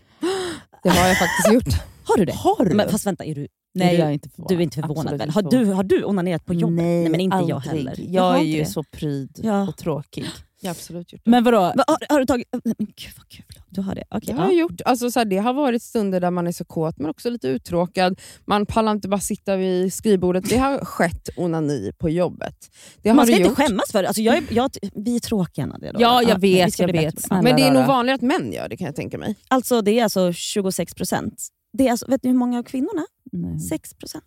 [0.82, 1.82] Det har jag faktiskt gjort.
[2.04, 2.32] Har du det?
[2.32, 2.74] Har du?
[2.74, 5.30] Men, fast vänta, är du, Nej är jag inte du är inte förvånad Absolut väl?
[5.30, 6.76] Har du, har du onanerat på jobbet?
[6.76, 7.64] Nej, men inte jag aldrig.
[7.88, 7.94] heller.
[8.14, 8.66] Jag har är ju det.
[8.66, 9.68] så pryd Ja.
[9.68, 10.24] och tråkig.
[10.60, 11.30] Jag har absolut gjort det.
[11.30, 11.58] Men vadå?
[11.58, 12.48] Va, har, har du tagit...
[12.52, 14.04] Men gud vad kul, du har det.
[14.10, 14.80] Okej, Det har jag gjort.
[14.84, 17.48] Alltså, så här, det har varit stunder där man är så kåt men också lite
[17.48, 18.20] uttråkad.
[18.44, 20.48] Man pallar inte bara sitta vid skrivbordet.
[20.48, 22.70] Det har skett onani på jobbet.
[23.02, 23.56] Det har Man ska inte gjort.
[23.58, 24.08] skämmas för det.
[24.08, 25.92] Alltså, jag är, jag, vi är tråkiga Nadia.
[25.92, 26.00] då.
[26.00, 27.22] Ja, jag men vi vet, jag vet.
[27.22, 29.34] Snälla Men det är nog vanligare att män gör det kan jag tänka mig.
[29.48, 31.48] Alltså det är alltså 26 procent.
[31.72, 33.06] Det är alltså, vet ni hur många av kvinnorna?
[33.32, 33.58] Nej.
[33.60, 34.24] 6 procent.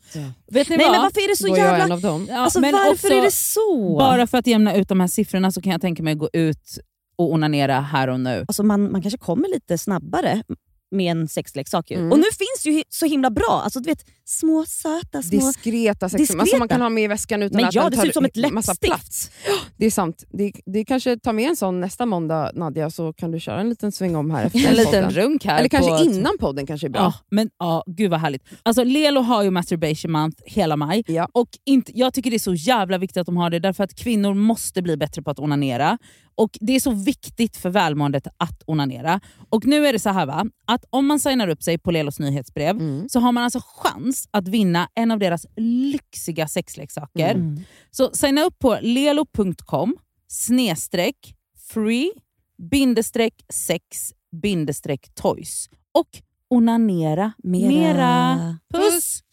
[0.52, 0.92] Vet ni Nej vad?
[0.96, 1.96] men varför är det så Då jag en jävla...
[1.96, 2.28] av dem.
[2.30, 3.96] Ja, Alltså men varför också, är det så?
[4.00, 6.80] Bara för att jämna ut de här siffrorna så kan jag tänka mig gå ut
[7.16, 8.46] och onanera här och nu.
[8.48, 10.44] Alltså man, man kanske kommer lite snabbare
[10.92, 11.98] med en sexleksak ju.
[11.98, 12.12] Mm.
[12.12, 15.40] Och nu finns det ju så himla bra, alltså du vet små söta små...
[15.40, 16.42] Diskreta sex Diskreta.
[16.42, 18.10] Alltså man kan ha med i väskan utan Men att ja, den det tar ser
[18.10, 18.82] ut som ett massa läppstift.
[18.82, 19.32] plats.
[19.78, 20.24] Det är sant.
[20.30, 23.70] Det, det kanske tar med en sån nästa måndag Nadja så kan du köra en
[23.70, 25.60] liten sväng om här efter En liten runk här.
[25.60, 26.04] Eller kanske på...
[26.04, 27.02] innan podden kanske är bra.
[27.02, 28.44] Ja, men ja, gud vad härligt.
[28.64, 31.28] Alltså Lelo har ju masturbation month hela maj Ja.
[31.34, 33.96] och inte, jag tycker det är så jävla viktigt att de har det därför att
[33.96, 35.98] kvinnor måste bli bättre på att onanera.
[36.36, 39.20] Och Det är så viktigt för välmåendet att onanera.
[39.50, 42.20] Och nu är det så här va, att om man signar upp sig på Lelos
[42.56, 43.10] nyhetsbrev Mm.
[43.10, 47.36] så har man alltså chans att vinna en av deras lyxiga sexleksaker.
[47.36, 47.64] Mm.
[47.92, 51.36] Så signa upp på lelo.com snedstreck
[51.74, 52.12] free
[52.58, 56.10] bindestreck sex bindestreck toys och
[56.50, 57.68] onanera Mera.
[57.70, 58.58] mera.
[58.74, 59.24] Puss!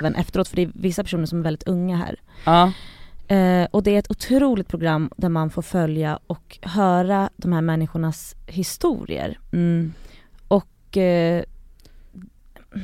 [0.00, 2.20] även efteråt, för det är vissa personer som är väldigt unga här.
[2.46, 2.72] Ja.
[3.30, 7.60] Eh, och det är ett otroligt program där man får följa och höra de här
[7.60, 9.38] människornas historier.
[9.52, 9.92] Mm.
[10.48, 11.44] Och eh,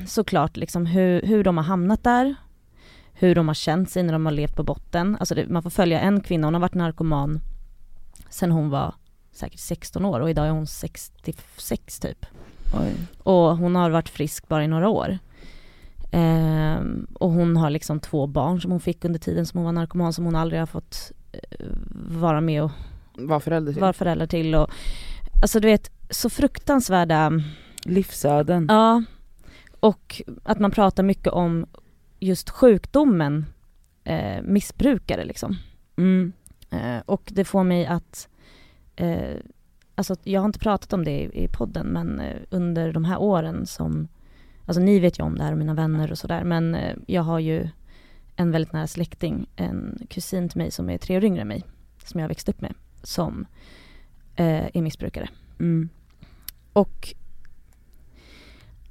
[0.07, 2.35] såklart liksom hur, hur de har hamnat där,
[3.13, 5.17] hur de har känt sig när de har levt på botten.
[5.21, 7.41] Alltså det, man får följa en kvinna, hon har varit narkoman
[8.31, 8.95] sen hon var
[9.33, 12.27] säkert 16 år och idag är hon 66 typ.
[12.75, 12.95] Oj.
[13.19, 15.19] Och hon har varit frisk bara i några år.
[16.11, 19.73] Ehm, och hon har liksom två barn som hon fick under tiden som hon var
[19.73, 21.67] narkoman som hon aldrig har fått eh,
[22.09, 22.71] vara med och
[23.15, 23.81] Var förälder till.
[23.83, 24.55] vara förälder till.
[24.55, 24.71] Och,
[25.43, 27.33] alltså du vet, så fruktansvärda,
[27.85, 28.67] Livsöden.
[28.69, 29.03] ja,
[29.81, 31.67] och att man pratar mycket om
[32.21, 33.47] just sjukdomen
[34.05, 35.57] eh, missbrukare liksom.
[35.97, 36.33] Mm.
[36.71, 38.29] Eh, och det får mig att,
[38.97, 39.37] eh,
[39.95, 43.19] alltså jag har inte pratat om det i, i podden men eh, under de här
[43.19, 44.09] åren som,
[44.67, 47.23] alltså ni vet ju om det här och mina vänner och sådär men eh, jag
[47.23, 47.69] har ju
[48.37, 51.65] en väldigt nära släkting, en kusin till mig som är tre år yngre än mig,
[52.05, 53.47] som jag har växt upp med, som
[54.37, 55.29] eh, är missbrukare.
[55.61, 55.89] Mm.
[56.73, 57.15] Och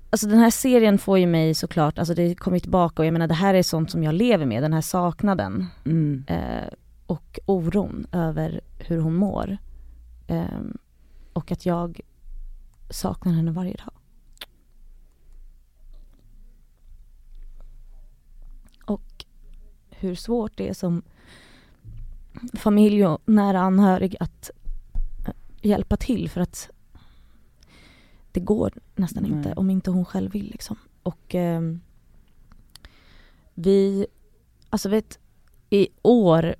[0.09, 3.27] Alltså den här serien får ju mig såklart, alltså det kommer tillbaka och jag menar
[3.27, 6.23] det här är sånt som jag lever med, den här saknaden Mm.
[6.27, 6.67] eh,
[7.05, 9.57] och oron över hur hon mår.
[10.27, 10.59] Eh,
[11.33, 12.01] och att jag
[12.89, 13.93] saknar henne varje dag.
[18.85, 19.25] Och
[19.99, 21.03] hur svårt det är som
[22.53, 24.51] familj och nära anhörig att
[25.27, 26.69] eh, hjälpa till för att
[28.31, 29.31] det går nästan Nej.
[29.31, 30.77] inte om inte hon själv vill liksom.
[31.03, 31.81] Och ehm,
[33.53, 34.07] vi,
[34.69, 35.19] alltså vet,
[35.69, 36.55] i år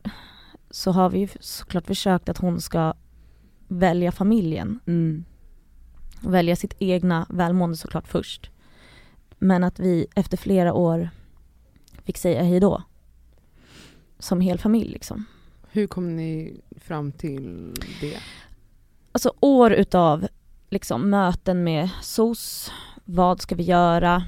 [0.69, 2.93] så har vi såklart försökt att hon ska
[3.67, 4.79] välja familjen.
[4.85, 5.25] Mm.
[6.21, 8.49] Välja sitt egna välmående såklart först.
[9.37, 11.09] Men att vi efter flera år
[12.03, 12.83] fick säga hej då.
[14.25, 15.25] Som hel familj liksom.
[15.71, 18.17] Hur kom ni fram till det?
[19.11, 20.27] Alltså år utav
[20.69, 22.71] liksom möten med SOS.
[23.05, 24.23] Vad ska vi göra?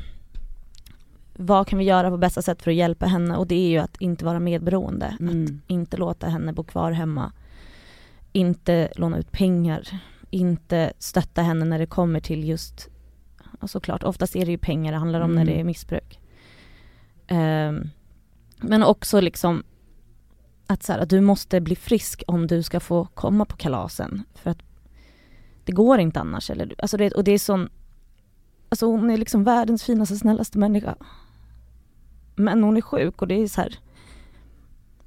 [1.35, 3.37] Vad kan vi göra på bästa sätt för att hjälpa henne?
[3.37, 5.17] Och det är ju att inte vara medberoende.
[5.19, 5.43] Mm.
[5.43, 7.31] Att inte låta henne bo kvar hemma.
[8.31, 10.01] Inte låna ut pengar.
[10.29, 12.89] Inte stötta henne när det kommer till just,
[13.61, 15.53] ja, såklart, oftast är det ju pengar det handlar om när Mm.
[15.53, 16.19] det är missbruk.
[17.27, 17.89] Ehm,
[18.57, 19.63] men också liksom
[20.67, 24.23] att, så här, att du måste bli frisk om du ska få komma på kalasen.
[24.35, 24.57] För att
[25.65, 26.49] det går inte annars.
[26.49, 27.69] Eller, alltså det, och det är sån,
[28.69, 30.95] alltså hon är liksom världens finaste, snällaste människa.
[32.35, 33.79] Men hon är sjuk och det är så här.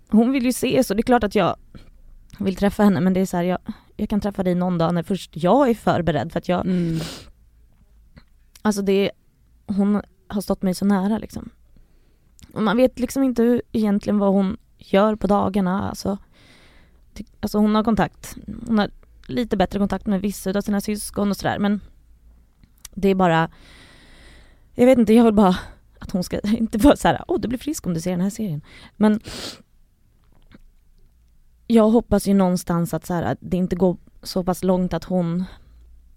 [0.08, 1.56] Hon vill ju ses och det är klart att jag
[2.38, 3.58] vill träffa henne men det är så här, jag,
[3.96, 7.00] jag kan träffa dig någon dag när först jag är förberedd för att jag, Mm.
[8.62, 9.10] alltså det
[9.66, 11.50] hon har stått mig så nära liksom.
[12.52, 16.18] Och man vet liksom inte hur, egentligen vad hon gör på dagarna, alltså.
[17.14, 18.90] Ty- Alltså hon har kontakt, hon har
[19.26, 21.80] lite bättre kontakt med vissa av sina syskon och sådär men
[22.94, 23.50] det är bara,
[24.74, 25.56] jag vet inte, jag vill bara
[25.98, 28.20] att hon ska, inte vara såhär, åh åh du blir frisk om du ser den
[28.20, 28.60] här serien.
[28.96, 29.20] Men
[31.66, 35.04] jag hoppas ju någonstans att, så här, att det inte går så pass långt att
[35.04, 35.44] hon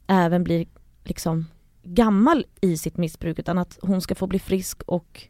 [0.07, 0.67] även blir
[1.03, 1.45] liksom
[1.83, 5.27] gammal i sitt missbruk utan att hon ska få bli frisk och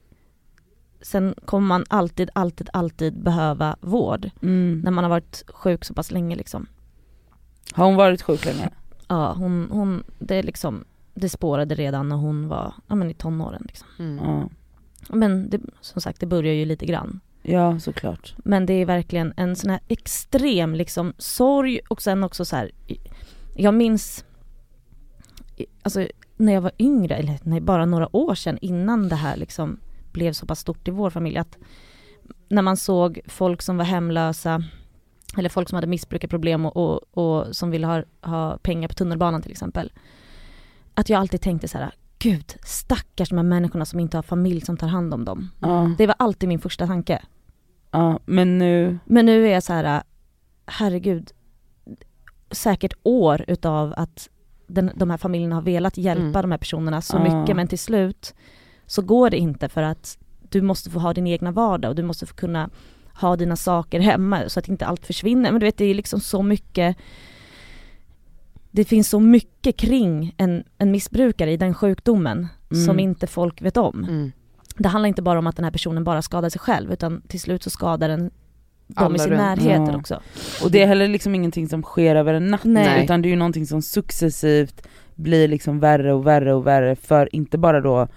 [1.04, 4.82] sen kommer man alltid, alltid, alltid behöva vård Mm.
[4.84, 6.68] när man har varit sjuk så pass länge liksom.
[7.74, 8.70] Har hon varit sjuk länge?
[9.08, 13.14] Ja, hon, hon, det är liksom, det spårade redan när hon var, ja men i
[13.14, 13.88] tonåren liksom.
[14.00, 14.26] Mm.
[14.26, 14.50] Ja.
[15.10, 17.20] Men det, som sagt, det börjar ju lite grann.
[17.42, 18.36] Ja såklart.
[18.38, 22.72] Men det är verkligen en sån här extrem liksom sorg och sen också så här.
[23.56, 24.26] Jag minns,
[25.82, 29.80] alltså när jag var yngre, eller nej, bara några år sedan innan det här liksom
[30.14, 31.58] blev så pass stort i vår familj att
[32.50, 34.64] när man såg folk som var hemlösa
[35.38, 39.42] eller folk som hade missbrukarproblem och, och, och som ville ha, ha pengar på tunnelbanan
[39.42, 39.92] till exempel.
[40.94, 44.62] Att jag alltid tänkte så här, gud stackars de här människorna som inte har familj
[44.62, 45.50] som tar hand om dem.
[45.60, 45.96] Ja.
[45.98, 47.22] Det var alltid min första tanke.
[47.92, 48.20] ja.
[48.26, 50.04] Men nu, Men nu är jag så här,
[50.66, 51.32] herregud,
[52.52, 54.30] säkert år utav att
[54.68, 56.42] den, de här familjerna har velat hjälpa Mm.
[56.42, 57.24] de här personerna så Ja.
[57.42, 58.36] mycket men till slut
[58.88, 60.18] så går det inte för att
[60.50, 62.70] du måste få ha din egna vardag och du måste få kunna
[63.22, 65.52] ha dina saker hemma så att inte allt försvinner.
[65.52, 66.98] Men du vet det är liksom så mycket
[68.72, 72.86] det finns så mycket kring en, en missbrukare i den sjukdomen Mm.
[72.86, 74.04] som inte folk vet om.
[74.04, 74.32] Mm.
[74.78, 77.40] Det handlar inte bara om att den här personen bara skadar sig själv utan till
[77.40, 78.32] slut så skadar den dem
[79.06, 79.42] Alla i sin runt.
[79.42, 79.98] närhet Ja.
[79.98, 80.20] också.
[80.64, 83.04] och det är heller liksom ingenting som sker över en natt Nej.
[83.04, 87.36] utan det är ju någonting som successivt blir liksom värre och värre och värre för
[87.36, 88.08] inte bara då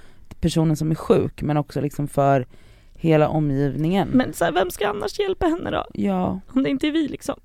[0.47, 2.47] personen som är sjuk men också liksom för
[2.95, 4.09] hela omgivningen.
[4.09, 5.85] Men så här, vem ska annars hjälpa henne då?
[5.95, 7.41] Ja, Om det inte är vi liksom.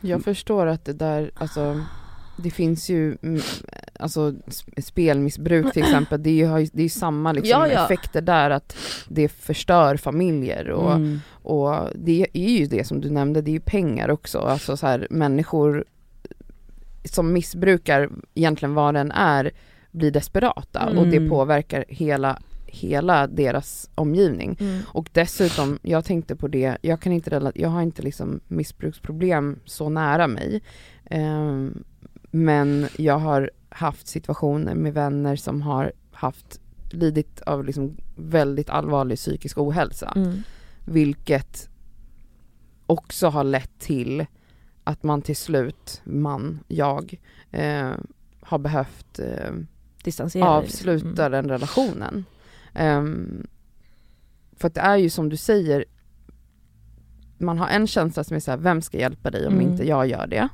[0.00, 1.80] Jag förstår att det där, alltså
[2.36, 3.40] det finns ju, mm,
[4.00, 4.34] alltså
[4.82, 7.84] spelmissbruk till exempel, det är ju- det är ju samma liksom Ja, ja.
[7.84, 8.76] effekter där att
[9.08, 11.20] det förstör familjer och, mm.
[11.42, 14.86] och det är ju det som du nämnde, det är ju pengar också, alltså så
[14.86, 15.84] här människor
[17.04, 19.50] som missbrukar egentligen vad den är
[19.92, 21.30] blir desperata och det Mm.
[21.30, 24.58] påverkar hela, hela deras omgivning.
[24.86, 29.88] Och dessutom, jag tänkte på det, jag kan inte jag har inte liksom missbruksproblem så
[29.88, 30.62] nära mig.
[31.04, 31.84] Ehm,
[32.34, 39.18] Men jag har haft situationer med vänner som har haft lidit av liksom väldigt allvarlig
[39.18, 40.12] psykisk ohälsa.
[40.16, 40.42] Mm.
[40.84, 41.68] Vilket
[42.86, 44.26] också har lett till
[44.84, 47.90] att man till slut, man, jag, eh,
[48.40, 49.52] har behövt eh,
[50.02, 50.74] Distansera liksom.
[50.90, 51.32] avsluta Mm.
[51.32, 52.24] den relationen.
[52.74, 53.46] Ehm,
[54.56, 55.84] för att det är ju som du säger,
[57.38, 59.70] man har en känsla som är såhär, vem ska hjälpa dig om Mm.
[59.70, 60.48] inte jag gör det?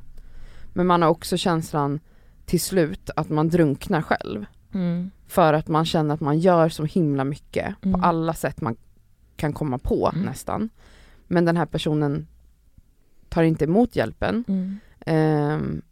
[0.72, 2.00] Men man har också känslan
[2.46, 4.44] till slut att man drunknar själv.
[4.74, 5.10] Mm.
[5.26, 8.00] För att man känner att man gör så himla mycket Mm.
[8.00, 8.76] på alla sätt man
[9.36, 10.24] kan komma på Mm.
[10.26, 10.68] nästan.
[11.26, 12.26] Men den här personen
[13.28, 14.44] tar inte emot hjälpen.
[14.48, 15.82] Mm.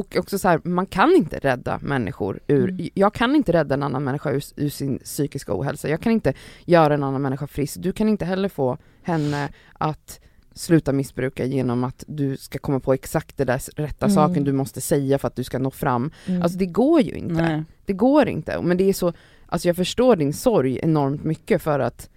[0.00, 2.88] Och också så här, man kan inte rädda människor ur, Mm.
[2.94, 6.34] jag kan inte rädda en annan människa ur, ur sin psykiska ohälsa, jag kan inte
[6.64, 10.20] göra en annan människa frisk, du kan inte heller få henne att
[10.54, 14.14] sluta missbruka genom att du ska komma på exakt det där rätta Mm.
[14.14, 16.10] saken du måste säga för att du ska nå fram.
[16.26, 16.42] Mm.
[16.42, 17.34] Alltså det går ju inte.
[17.34, 17.64] Nej.
[17.84, 18.62] Det går inte.
[18.62, 19.12] Men det är så,
[19.46, 22.08] alltså jag förstår din sorg enormt mycket för att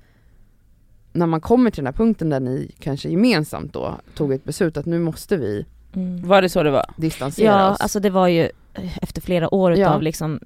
[1.14, 4.78] när man kommer till den här punkten där ni kanske gemensamt då tog ett beslut
[4.78, 6.28] att nu måste vi Mm.
[6.28, 6.86] Var det så det var?
[6.98, 7.80] distansera Ja, oss.
[7.82, 8.50] alltså det var ju
[9.02, 9.90] efter flera år Ja.
[9.90, 10.40] av liksom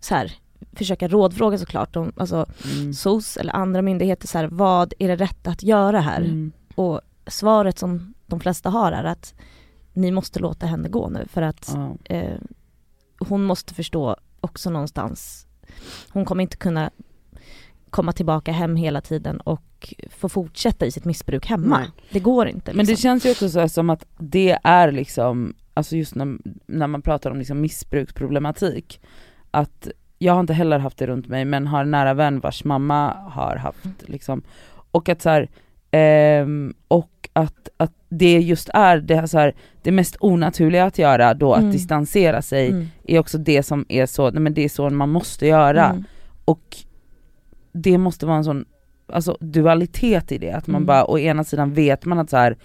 [0.00, 0.32] så här,
[0.72, 2.92] försöka rådfråga såklart om, alltså Mm.
[2.94, 6.20] SOS eller andra myndigheter så här, vad är det rätta att göra här?
[6.20, 6.52] Mm.
[6.74, 9.34] Och svaret som de flesta har är att
[9.92, 12.14] ni måste låta henne gå nu för att Ja.
[12.14, 12.38] eh,
[13.18, 15.46] hon måste förstå också någonstans,
[16.10, 16.90] hon kommer inte kunna
[17.94, 21.78] komma tillbaka hem hela tiden och få fortsätta i sitt missbruk hemma.
[21.78, 21.88] Nej.
[22.10, 22.72] Det går inte.
[22.74, 23.02] Men det liksom.
[23.02, 27.02] känns ju också så här som att det är liksom, alltså just när, när man
[27.02, 29.00] pratar om liksom missbruksproblematik,
[29.50, 32.64] att jag har inte heller haft det runt mig men har en nära vän vars
[32.64, 34.42] mamma har haft liksom,
[34.90, 35.48] och att så här,
[35.90, 40.98] ehm, och att, att det just är det, här, så här, det mest onaturliga att
[40.98, 41.66] göra då, Mm.
[41.66, 42.86] att distansera sig, Mm.
[43.04, 45.86] är också det som är så, nej men det är så man måste göra.
[45.90, 46.04] Mm.
[46.44, 46.76] Och
[47.74, 48.64] det måste vara en sån
[49.12, 50.86] alltså, dualitet i det, att man Mm.
[50.86, 52.56] bara å ena sidan vet man att så här,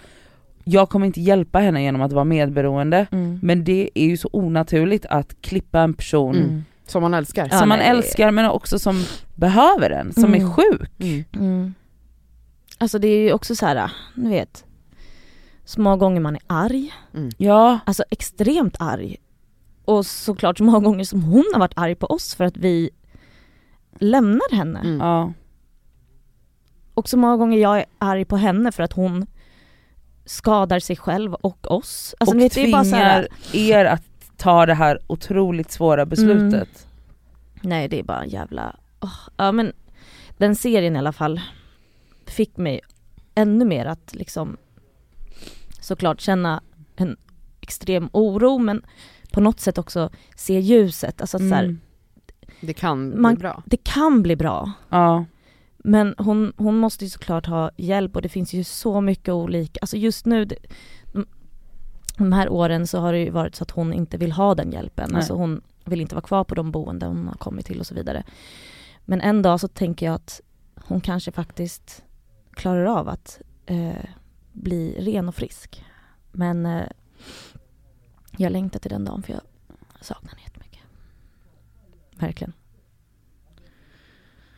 [0.64, 3.40] jag kommer inte hjälpa henne genom att vara medberoende, Mm.
[3.44, 6.64] men det är ju så onaturligt att klippa en person Mm.
[6.88, 7.48] Som man älskar.
[7.52, 7.88] Ja, som man nej.
[7.88, 9.04] älskar men också som
[9.36, 10.42] behöver den, som Mm.
[10.42, 10.92] är sjuk.
[11.00, 11.24] Mm.
[11.36, 11.74] Mm.
[12.78, 14.66] Alltså det är ju också så här, ni vet,
[15.66, 16.94] så många gånger man är arg,
[17.38, 19.18] Ja, alltså extremt arg.
[19.86, 22.90] Och såklart så många gånger som hon har varit arg på oss för att vi
[24.00, 24.80] lämnar henne.
[24.80, 25.00] Mm.
[25.00, 25.34] ja,
[26.94, 29.26] Och så många gånger jag är arg på henne för att hon
[30.26, 32.16] skadar sig själv och oss.
[32.20, 34.04] Alltså, och vet, det är bara så här, tvingar er att
[34.38, 36.88] ta det här otroligt svåra beslutet.
[37.62, 39.74] Nej det är bara en jävla, åh, ja men
[40.38, 41.42] den serien i alla fall
[42.26, 42.82] fick mig
[43.36, 44.58] ännu mer att liksom
[45.82, 46.62] såklart känna
[46.96, 47.18] en
[47.62, 48.82] extrem oro men
[49.32, 51.22] på något sätt också se ljuset.
[51.22, 51.80] Alltså att så här, Mm.
[52.62, 53.64] Det kan Man- bli bra.
[53.66, 54.72] det kan bli bra.
[54.90, 55.26] Ja,
[55.78, 59.80] Men hon, hon måste ju såklart ha hjälp och det finns ju så mycket olika,
[59.82, 60.56] alltså just nu det,
[62.18, 64.72] de, här åren så har det ju varit så att hon inte vill ha den
[64.72, 65.10] hjälpen.
[65.12, 65.18] Nej.
[65.18, 67.96] Alltså hon vill inte vara kvar på de boenden hon har kommit till och så
[67.96, 68.24] vidare.
[69.06, 70.42] Men en dag så tänker jag att
[70.76, 72.04] hon kanske faktiskt
[72.54, 74.06] klarar av att eh,
[74.54, 75.84] bli ren och frisk.
[76.32, 76.84] Men eh,
[78.38, 79.42] jag längtar till den dagen för jag
[80.02, 80.59] saknar henne.
[82.20, 82.54] Verkligen.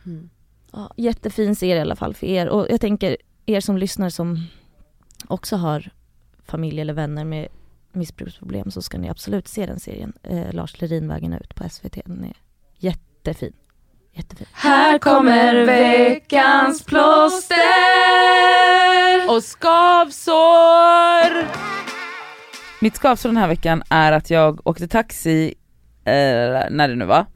[0.06, 0.30] Mm.
[0.72, 4.46] Ja, jättefin serie i alla fall för er och jag tänker er som lyssnar som
[5.28, 5.90] också har
[6.44, 7.48] familj eller vänner med
[7.92, 10.12] missbruksproblem så ska ni absolut se den serien.
[10.22, 11.98] Eh, Lars Lerin Vägen ut på SVT.
[12.04, 12.36] Den är
[12.78, 13.52] jättefin.
[14.12, 14.46] Jättefin.
[14.52, 17.56] Här kommer veckans plåster
[19.28, 20.32] och skavsår.
[22.80, 25.54] Mitt skavsår den här veckan är att jag åkte taxi,
[26.04, 27.26] eh, när det nu var,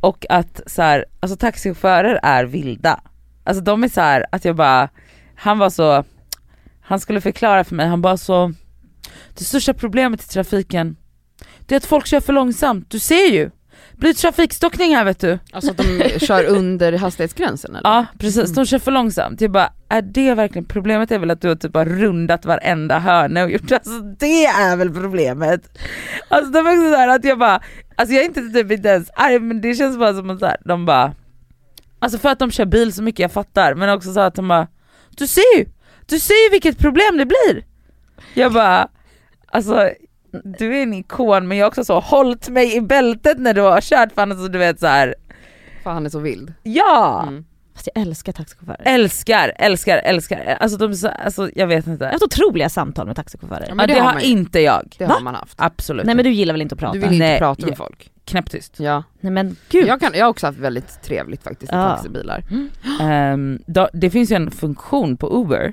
[0.00, 3.00] och att så här, alltså taxichaufförer är vilda.
[3.44, 4.88] Alltså de är så här att jag bara,
[5.34, 6.04] han var så,
[6.80, 8.52] han skulle förklara för mig, han bara så,
[9.34, 10.96] det största problemet i trafiken,
[11.66, 13.50] det är att folk kör för långsamt, du ser ju.
[13.94, 15.38] Det blir trafikstockning här vet du.
[15.52, 17.90] Alltså att de kör under hastighetsgränsen eller?
[17.90, 18.54] Ja precis, Mm.
[18.54, 19.40] de kör för långsamt.
[19.40, 22.98] Jag bara, är det verkligen, problemet är väl att du har typ bara rundat varenda
[22.98, 25.78] hörna och gjort, alltså det är väl problemet.
[26.28, 27.60] Alltså de är också såhär att jag bara,
[27.96, 30.46] alltså jag är inte typ inte ens arg men det känns bara som att så
[30.46, 31.14] här, de bara,
[31.98, 34.48] alltså för att de kör bil så mycket jag fattar men också så att de
[34.48, 34.66] bara,
[35.16, 35.66] du ser ju,
[36.06, 37.64] du ser ju vilket problem det blir.
[38.34, 38.88] Jag bara,
[39.48, 39.90] alltså
[40.44, 43.60] du är en ikon men jag har också så hållit mig i bältet när du
[43.60, 45.14] har kört för annars så du vet så här.
[45.82, 46.52] För han är så vild.
[46.62, 47.24] ja!
[47.28, 47.44] Mm.
[47.74, 48.82] Fast jag älskar taxichaufförer.
[48.84, 50.56] Älskar, älskar, älskar.
[50.60, 52.04] Alltså de alltså jag vet Jag inte.
[52.04, 53.64] har haft otroliga samtal med taxichaufförer.
[53.68, 54.94] Ja, Men det, det har har inte jag.
[54.98, 55.14] Det Va?
[55.14, 55.54] har man haft.
[55.60, 56.92] Absolut Nej men du gillar väl inte att prata?
[56.92, 58.10] Du vill inte Nej, prata med jag- folk.
[58.24, 58.80] Knäpptyst.
[58.80, 59.02] Ja.
[59.20, 59.86] Nej men gud.
[59.86, 61.88] Jag, kan, jag har också haft väldigt trevligt faktiskt i Ja.
[61.88, 62.44] taxibilar.
[63.00, 65.72] Ehm, då, det finns ju en funktion på Uber,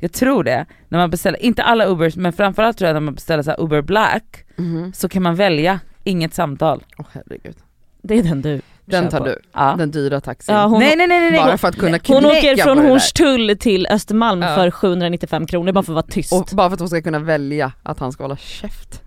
[0.00, 3.14] jag tror det, när man beställer, inte alla Ubers men framförallt tror jag när man
[3.14, 4.92] beställer så här Uber Black Mhm.
[4.92, 6.84] så kan man välja inget samtal.
[6.98, 7.56] Åh herregud.
[8.02, 9.24] Det är den du Den tar på.
[9.24, 9.74] du, Ja.
[9.78, 10.54] den dyra taxin.
[10.54, 11.40] Ja, hon, nej nej nej nej, nej.
[11.40, 12.78] Bara för att kunna hon åker från.
[12.78, 14.54] Hornstull till Östermalm Ja.
[14.54, 16.32] för 795 kronor bara för att vara tyst.
[16.32, 19.02] Och bara för att hon ska kunna välja att han ska hålla käft.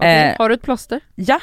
[0.00, 0.34] Eh.
[0.38, 1.00] har du ett plåster?
[1.14, 1.40] Ja,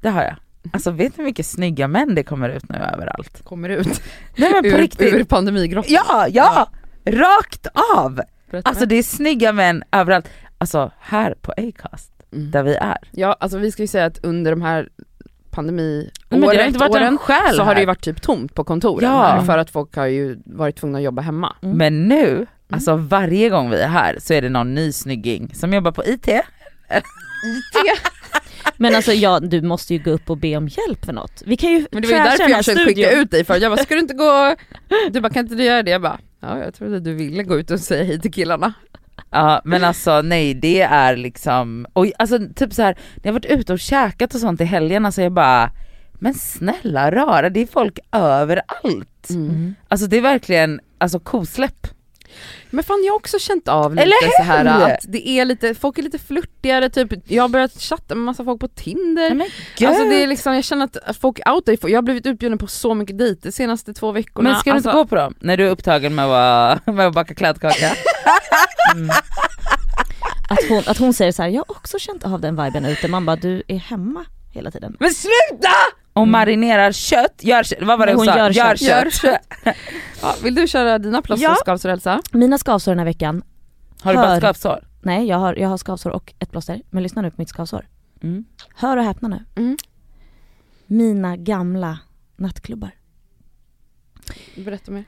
[0.00, 0.34] det har jag.
[0.72, 3.44] Alltså vet ni hur mycket snygga män det kommer ut nu överallt?
[3.44, 4.02] Kommer ut
[4.36, 5.14] Nej men på ur, riktigt.
[5.14, 5.92] ur pandemigrottan.
[5.92, 6.68] Ja, ja!
[7.04, 8.20] Rakt av!
[8.50, 10.28] Berätta Alltså det är snygga män överallt.
[10.58, 12.50] Alltså här på Acast, Mm.
[12.50, 12.98] där vi är.
[13.10, 14.88] Ja, alltså vi ska ju säga att under de här
[15.50, 17.18] pandemiåren, Men inte varit åren
[17.54, 19.18] så har det ju varit typ tomt på kontoren Ja.
[19.22, 21.56] här, för att folk har ju varit tvungna att jobba hemma.
[21.62, 21.76] Mm.
[21.76, 25.72] Men nu, alltså varje gång vi är här så är det någon ny snygging som
[25.74, 26.28] jobbar på IT.
[28.76, 31.42] Men alltså ja, du måste ju gå upp och be om hjälp för något.
[31.46, 33.72] Vi kan ju Men det var ju därför jag försökte skicka ut dig för jag
[33.72, 34.56] bara, ska du inte gå,
[35.10, 35.90] du bara kan inte du göra det?
[35.90, 38.72] Jag bara, ja jag trodde du ville gå ut och säga hej till killarna.
[39.30, 43.44] Ja men alltså nej det är liksom, och alltså typ så här, när jag varit
[43.44, 45.70] ute och käkat och sånt i helgen, alltså jag bara,
[46.12, 49.30] men snälla rara, det är folk överallt.
[49.30, 49.74] Mm.
[49.88, 51.86] Alltså det är verkligen, alltså kosläpp.
[52.74, 54.92] Men fan jag har också känt av lite Eller så här hur?
[54.92, 58.44] att det är lite, folk är lite flörtigare typ, jag har börjat chatta med massa
[58.44, 59.34] folk på Tinder.
[59.34, 59.50] Nej.
[59.88, 62.66] Alltså det är liksom, jag känner att folk outar ju- jag har blivit utbjuden på
[62.66, 64.50] så mycket dejter de senaste två veckorna.
[64.50, 65.34] men ska du alltså, inte gå på dem?
[65.40, 67.92] När du är upptagen med att, med att baka kladdkaka?
[70.50, 73.08] Att hon, att hon säger så här, jag har också känt av den viben ute,
[73.08, 74.96] man bara du är hemma hela tiden.
[75.00, 75.68] Men sluta!
[76.12, 78.38] Och marinerar kött, gör kött, vad var det Hon hon sa?
[78.38, 79.14] gör Gör kött.
[79.14, 79.74] kött.
[80.22, 81.54] ja, vill du köra dina plåster Ja.
[81.54, 82.20] skavsår Elsa?
[82.32, 83.42] Mina skavsår den här veckan,
[84.02, 84.40] Har du bara Hör.
[84.40, 84.84] skavsår?
[85.02, 87.88] nej jag har, jag har skavsår och ett plåster, men lyssna nu på mitt skavsår.
[88.22, 88.44] Mm.
[88.74, 89.44] Hör och häpna nu.
[89.56, 89.76] Mm.
[90.86, 91.98] Mina gamla
[92.36, 92.90] nattklubbar.
[94.56, 95.04] Berätta mer.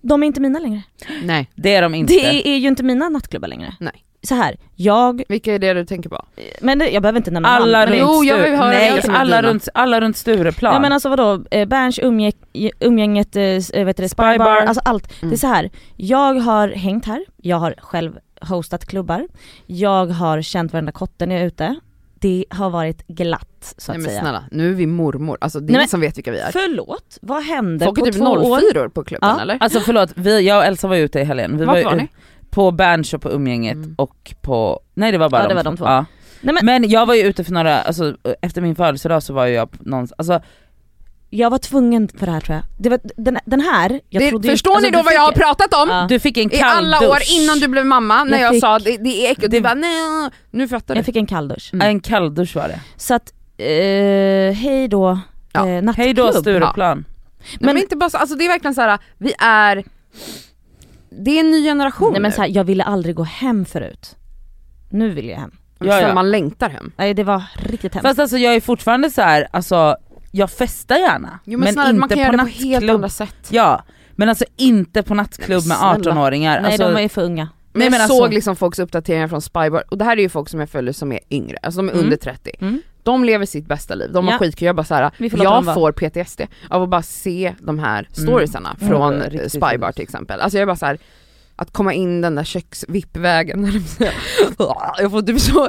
[0.00, 0.82] De är inte mina längre.
[1.22, 1.50] Nej.
[1.54, 2.12] Det är de inte.
[2.14, 3.74] Det är ju inte mina nattklubbar längre.
[3.80, 4.03] Nej.
[4.24, 6.24] Så här, jag, Vilka är det du tänker på?
[6.60, 9.10] men det, jag behöver inte nämna Alla namn, runt, Jo, jag vill höra Nej, är
[9.10, 10.74] alla, runt, alla runt Stureplan.
[10.74, 12.32] Ja men alltså vadå, eh, Berns umgäng,
[12.80, 14.56] umgänget, eh, eh, vet det, Spybar, Spybar.
[14.66, 15.08] alltså allt.
[15.08, 15.32] Det Mm.
[15.32, 15.70] är så här.
[15.96, 19.28] jag har hängt här, jag har själv hostat klubbar,
[19.66, 21.76] jag har känt varenda kotte när jag är ute.
[22.18, 24.20] Det har varit glatt så att Nej men säga.
[24.20, 26.50] snälla, nu är vi mormor, alltså det är Nej, ingen som vet vilka vi är.
[26.52, 28.72] Förlåt, vad hände Folk är på typ två år?
[28.72, 29.42] 04 på klubben Ja.
[29.42, 29.56] eller?
[29.60, 31.58] Alltså förlåt, vi, jag och Elsa var ute i helgen.
[31.58, 32.08] Vi Vart ju var ni?
[32.54, 33.94] På Berns och på umgänget Mm.
[33.98, 35.84] och på, nej det var bara Ja, de det var de två.
[35.84, 36.04] Ja.
[36.40, 39.46] Nej, men Men jag var ju ute för några, alltså efter min födelsedag så var
[39.46, 40.40] ju jag på någon, alltså
[41.30, 42.64] jag var tvungen för det här tror jag.
[42.78, 45.20] Det var, den, den här, jag det, trodde ju- förstår alltså, ni då vad jag
[45.20, 45.88] har pratat om?
[45.88, 46.06] Ja.
[46.08, 47.08] du fick en I kall alla dusch.
[47.10, 49.56] år innan du blev mamma, när Jag jag, fick- sa det, det är äckligt, Det-
[49.56, 50.98] du bara nej, nu fattar du.
[50.98, 51.70] Jag fick en kalldusch.
[51.72, 51.88] Mm.
[51.88, 52.80] En kalldusch var det.
[52.96, 53.66] Så att, eh,
[54.56, 55.18] hej då,
[55.52, 55.68] Ja.
[55.68, 55.96] eh, nattklubb.
[56.06, 57.04] Hej då Stureplan.
[57.58, 58.98] Nej, men, inte bara så, alltså det är verkligen så här.
[59.18, 59.84] vi är,
[61.18, 64.16] det är en ny generation Nej men så här, jag ville aldrig gå hem förut.
[64.90, 65.50] Nu vill jag hem.
[65.78, 66.14] Ja, ja.
[66.14, 66.92] Man längtar hem.
[66.96, 68.06] Nej det var riktigt hemskt.
[68.08, 69.96] Fast alltså jag är fortfarande så här, alltså
[70.30, 71.38] jag festar gärna.
[71.44, 73.48] Jo men, men snälla, inte man kan på göra det på helt andra sätt.
[73.50, 76.14] Ja, men alltså inte på nattklubb med men snälla.
[76.14, 76.60] 18-åringar.
[76.60, 77.48] Nej Alltså, de är för unga.
[77.72, 80.22] Men Nej, jag men såg alltså- liksom folks uppdateringar från Spybar, och det här är
[80.22, 82.04] ju folk som jag följer som är yngre, alltså de är Mm.
[82.04, 82.50] under 30.
[82.60, 82.82] Mm.
[83.04, 84.38] De lever sitt bästa liv, de har Ja.
[84.38, 85.10] skitkul, jag bara såhär,
[85.44, 86.40] jag får PTSD
[86.70, 88.88] av att bara se de här storiesarna Mm.
[88.92, 90.40] från Mm, Spybar till exempel.
[90.40, 90.98] Alltså jag är bara så här.
[91.56, 93.64] Att komma in den där köksvippvägen,
[94.98, 95.68] jag får typ så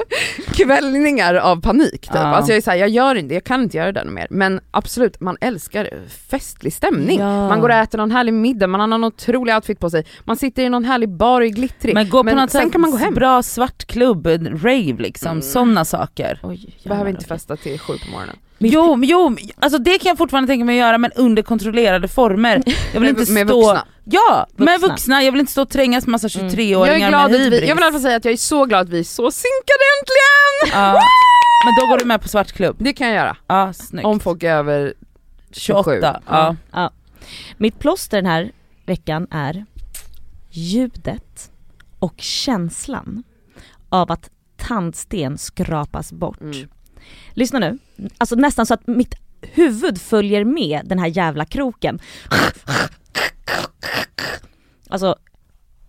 [0.53, 2.11] kvällningar av panik typ.
[2.13, 2.19] Ja.
[2.19, 4.27] Alltså jag är så här, jag gör inte, jag kan inte göra det där mer.
[4.29, 5.89] Men absolut, man älskar
[6.29, 7.19] festlig stämning.
[7.19, 7.47] Ja.
[7.49, 10.37] Man går och äter någon härlig middag, man har någon otrolig outfit på sig, man
[10.37, 11.93] sitter i någon härlig bar och är glittrig.
[11.93, 13.13] men gå på Men något sen kan man gå hem.
[13.13, 14.27] bra svartklubb,
[14.63, 15.41] rave liksom, Mm.
[15.41, 16.39] sådana saker.
[16.43, 18.35] Oj, Behöver inte festa till sju på morgonen.
[18.73, 22.63] Jo, jo, alltså det kan jag fortfarande tänka mig att göra men under kontrollerade former.
[22.93, 23.61] Jag vill inte med stå...
[23.61, 23.85] vuxna.
[24.03, 24.87] Ja, med Vuxna.
[24.87, 25.23] vuxna.
[25.23, 26.49] Jag vill inte stå och trängas massa Mm.
[26.51, 27.69] 23-åringar Jag är glad med att vi, hybris.
[27.69, 29.31] jag vill i alla fall säga att jag är så glad att vi är så
[29.31, 30.81] synkade äntligen!
[30.83, 30.99] Ja.
[31.65, 32.75] Men då går du med på svartklubb?
[32.79, 34.05] Det kan jag göra, Ja, snyggt.
[34.05, 34.93] om folk är över
[35.51, 35.91] 27.
[36.01, 36.55] 28, ja.
[36.71, 36.91] Ja.
[37.57, 38.51] Mitt plåster den här
[38.85, 39.65] veckan är
[40.51, 41.51] ljudet
[41.99, 43.23] och känslan
[43.89, 46.41] av att tandsten skrapas bort.
[46.41, 46.67] Mm.
[47.33, 47.77] Lyssna nu,
[48.17, 51.99] alltså nästan så att mitt huvud följer med den här jävla kroken.
[54.89, 55.15] Alltså,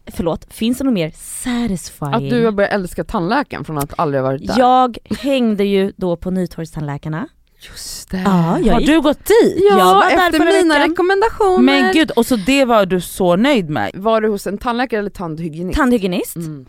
[0.07, 2.15] förlåt, finns det något mer satisfying?
[2.15, 4.59] Att du har börjat älska tandläkaren från att aldrig ha varit där.
[4.59, 7.29] Jag hängde ju då på Nytorgstandläkarna
[7.69, 8.23] Just det.
[8.25, 9.57] Ja, jag Har gick, du gått dit?
[9.71, 10.91] jag Ja, efter mina veckan.
[10.91, 11.63] rekommendationer.
[11.63, 13.91] Men gud, och så det var du så nöjd med?
[13.95, 15.77] Var du hos en tandläkare eller tandhygienist?
[15.79, 16.37] tandhygienist.
[16.37, 16.67] Mm.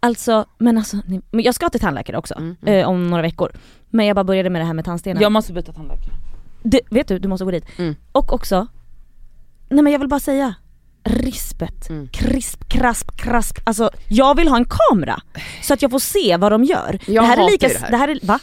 [0.00, 2.80] Alltså, men alltså, ni- men jag ska till tandläkare också Mm, mm.
[2.80, 3.52] eh, om några veckor.
[3.90, 5.22] Men jag bara började med det här med tandstenen.
[5.22, 6.12] Jag måste byta tandläkare.
[6.62, 7.64] Det, vet du, du måste gå dit.
[7.78, 7.96] Mm.
[8.12, 8.66] Och också,
[9.68, 10.54] nej men jag vill bara säga,
[11.04, 12.08] rispet, Mm.
[12.08, 13.58] krisp, krasp, krasp.
[13.64, 15.20] Alltså jag vill ha en kamera
[15.62, 16.98] så att jag får se vad de gör.
[17.06, 17.90] Jag det här är hatar lika, ju det här.
[17.90, 18.40] det här är, va?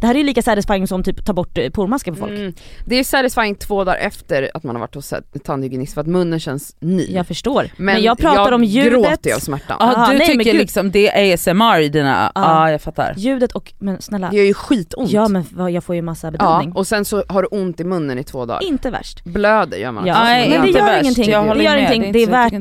[0.00, 2.32] Det här är ju lika satisfying som typ ta bort eh, pormasken på folk.
[2.32, 2.52] Mm.
[2.86, 6.06] Det är satisfying två dagar efter att man har varit hos en tandhygienist för att
[6.06, 7.06] munnen känns ny.
[7.10, 7.70] Jag förstår.
[7.76, 9.76] Men, jag pratar om ljudet, gråter av smärtan.
[9.80, 12.70] Ja Aha, du nej, men tycker liksom det är ASMR i dina, ja Ja.
[12.70, 13.14] jag fattar.
[13.16, 14.30] ljudet och, men snälla.
[14.30, 15.10] Det gör ju skitont.
[15.10, 16.72] Ja men jag får ju massa ja, bedövning.
[16.72, 18.62] och sen så har du ont i munnen i två dagar.
[18.64, 19.24] Inte värst.
[19.24, 20.22] Blöder gör man Ja.
[20.24, 21.02] Nej, men det gör värst.
[21.02, 21.30] ingenting.
[21.30, 21.94] Jag Det gör med.
[21.94, 22.12] ingenting.
[22.12, 22.60] Det är så- jag värt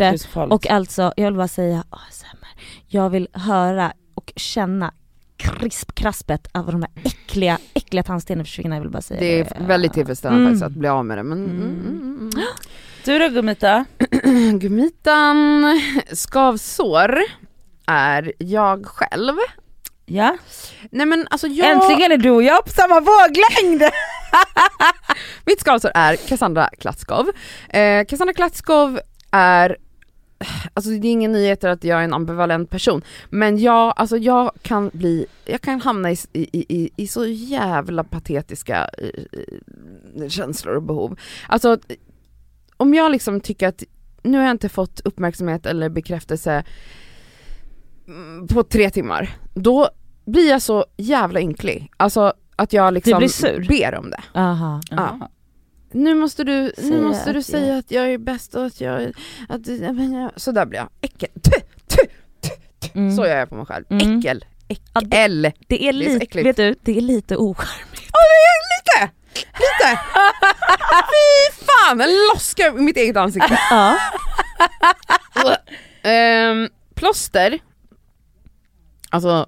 [0.49, 0.55] det.
[0.55, 2.47] Och alltså, jag vill bara säga ASMR.
[2.88, 4.93] Jag vill höra och känna
[5.38, 9.93] krisp-kraspet av de här äckliga, äckliga tandstenarna försvinna, jag vill bara säga Det är väldigt
[9.93, 10.53] tillfredsställande Mm.
[10.53, 11.23] faktiskt att bli av med det.
[11.23, 11.61] Men, Mm.
[11.61, 12.29] mm.
[12.33, 12.45] Mm,
[13.05, 13.85] Du då Gumita?
[14.23, 14.59] mm.
[14.59, 15.63] Gummitan,
[16.13, 17.19] skavsår
[17.88, 19.33] är jag själv.
[20.05, 20.38] Ja?
[20.91, 21.69] Nej men alltså jag...
[21.71, 23.83] Äntligen är du och jag på samma våglängd!
[25.45, 27.29] Mitt skavsår är Cassandra Klatskov.
[27.69, 28.99] Eh, Cassandra Klatskov
[29.31, 29.77] är
[30.73, 34.51] Alltså det är ingen nyhet att jag är en ambivalent person, men jag, alltså jag
[34.61, 39.09] kan bli, jag kan hamna i, i, i, i så jävla patetiska eh,
[40.21, 41.19] eh, känslor och behov.
[41.47, 41.77] Alltså
[42.77, 43.83] om jag liksom tycker att
[44.23, 46.63] nu har jag inte fått uppmärksamhet eller bekräftelse
[48.07, 49.89] mm, på tre timmar, då
[50.25, 51.91] blir jag så jävla ynklig.
[51.97, 53.67] Alltså att jag liksom blir sur?
[53.67, 54.39] ber om det.
[54.39, 54.81] Aha.
[54.89, 55.29] Ja.
[55.91, 58.65] Nu måste du, nu Säga måste du att säga jag- att jag är bäst och
[58.65, 59.11] att jag,
[59.49, 60.89] att, men jag så där blir jag.
[61.01, 61.29] Äckel.
[61.43, 62.05] Tuh, tuh.
[62.93, 63.15] Mm.
[63.15, 63.85] Så gör jag på mig själv.
[63.89, 64.19] Mm.
[64.19, 64.45] Äckel.
[64.67, 65.41] Ja, det- Äckel.
[65.41, 68.01] Det är Det är lite, vet du, det är lite ocharmigt.
[68.13, 69.13] Ja det är lite,
[69.43, 69.99] lite.
[71.11, 73.59] Fy fan, en loska i mitt eget ansikte.
[73.69, 73.97] Ja.
[76.03, 77.59] Ehm, plåster,
[79.09, 79.47] alltså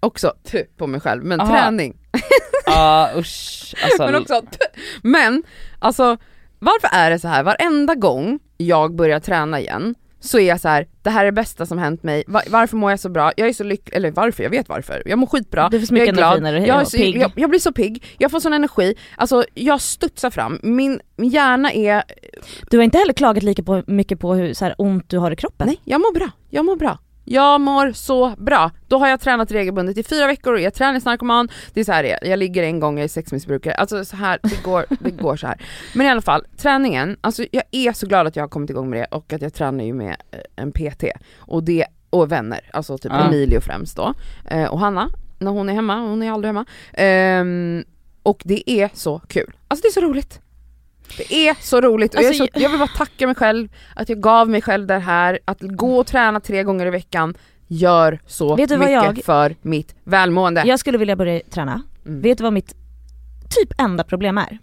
[0.00, 1.50] också tuh, på mig själv, men Aha.
[1.50, 1.96] träning.
[2.66, 3.74] Ja usch.
[3.84, 4.82] Alltså, men också, tuh.
[5.02, 5.42] men
[5.80, 6.16] alltså
[6.58, 7.42] varför är det så här?
[7.42, 11.32] varenda gång jag börjar träna igen så är jag så här: det här är det
[11.32, 13.32] bästa som hänt mig, Va- varför mår jag så bra?
[13.36, 15.02] Jag är så lycklig, eller varför, jag vet varför.
[15.06, 17.72] Jag mår skitbra, Du får jag är glad, jag, är så, jag, jag blir så
[17.72, 22.02] pigg, jag får sån energi, alltså jag studsar fram, min, min hjärna är,
[22.70, 25.30] Du har inte heller klagat lika på, mycket på hur så här, ont du har
[25.30, 25.66] i kroppen?
[25.66, 26.98] nej jag mår bra, jag mår bra.
[27.32, 28.70] Jag mår så bra.
[28.88, 32.02] Då har jag tränat regelbundet i fyra veckor, jag är träningsnarkoman, det är så här
[32.02, 32.30] det är.
[32.30, 35.46] jag ligger en gång, jag är sexmissbrukare, alltså så här, det går, det går så
[35.46, 35.60] här.
[35.94, 38.90] Men i alla fall, träningen, alltså jag är så glad att jag har kommit igång
[38.90, 41.04] med det och att jag tränar ju med eh, en PT
[41.36, 43.26] och det, och vänner, alltså typ Ja.
[43.26, 44.14] Emilio främst då,
[44.50, 46.64] eh, och Hanna när hon är hemma, hon är aldrig hemma.
[46.92, 47.84] Ehm,
[48.22, 50.40] och det är så kul, alltså det är så roligt.
[51.18, 54.08] Det är så roligt och jag, Alltså, så, jag vill bara tacka mig själv att
[54.08, 57.34] jag gav mig själv det här, att gå och träna tre gånger i veckan
[57.66, 60.62] gör så mycket jag- för mitt välmående.
[60.66, 61.82] Jag skulle vilja börja träna.
[62.06, 62.20] Mm.
[62.20, 62.74] Vet du vad mitt
[63.60, 64.58] typ enda problem är?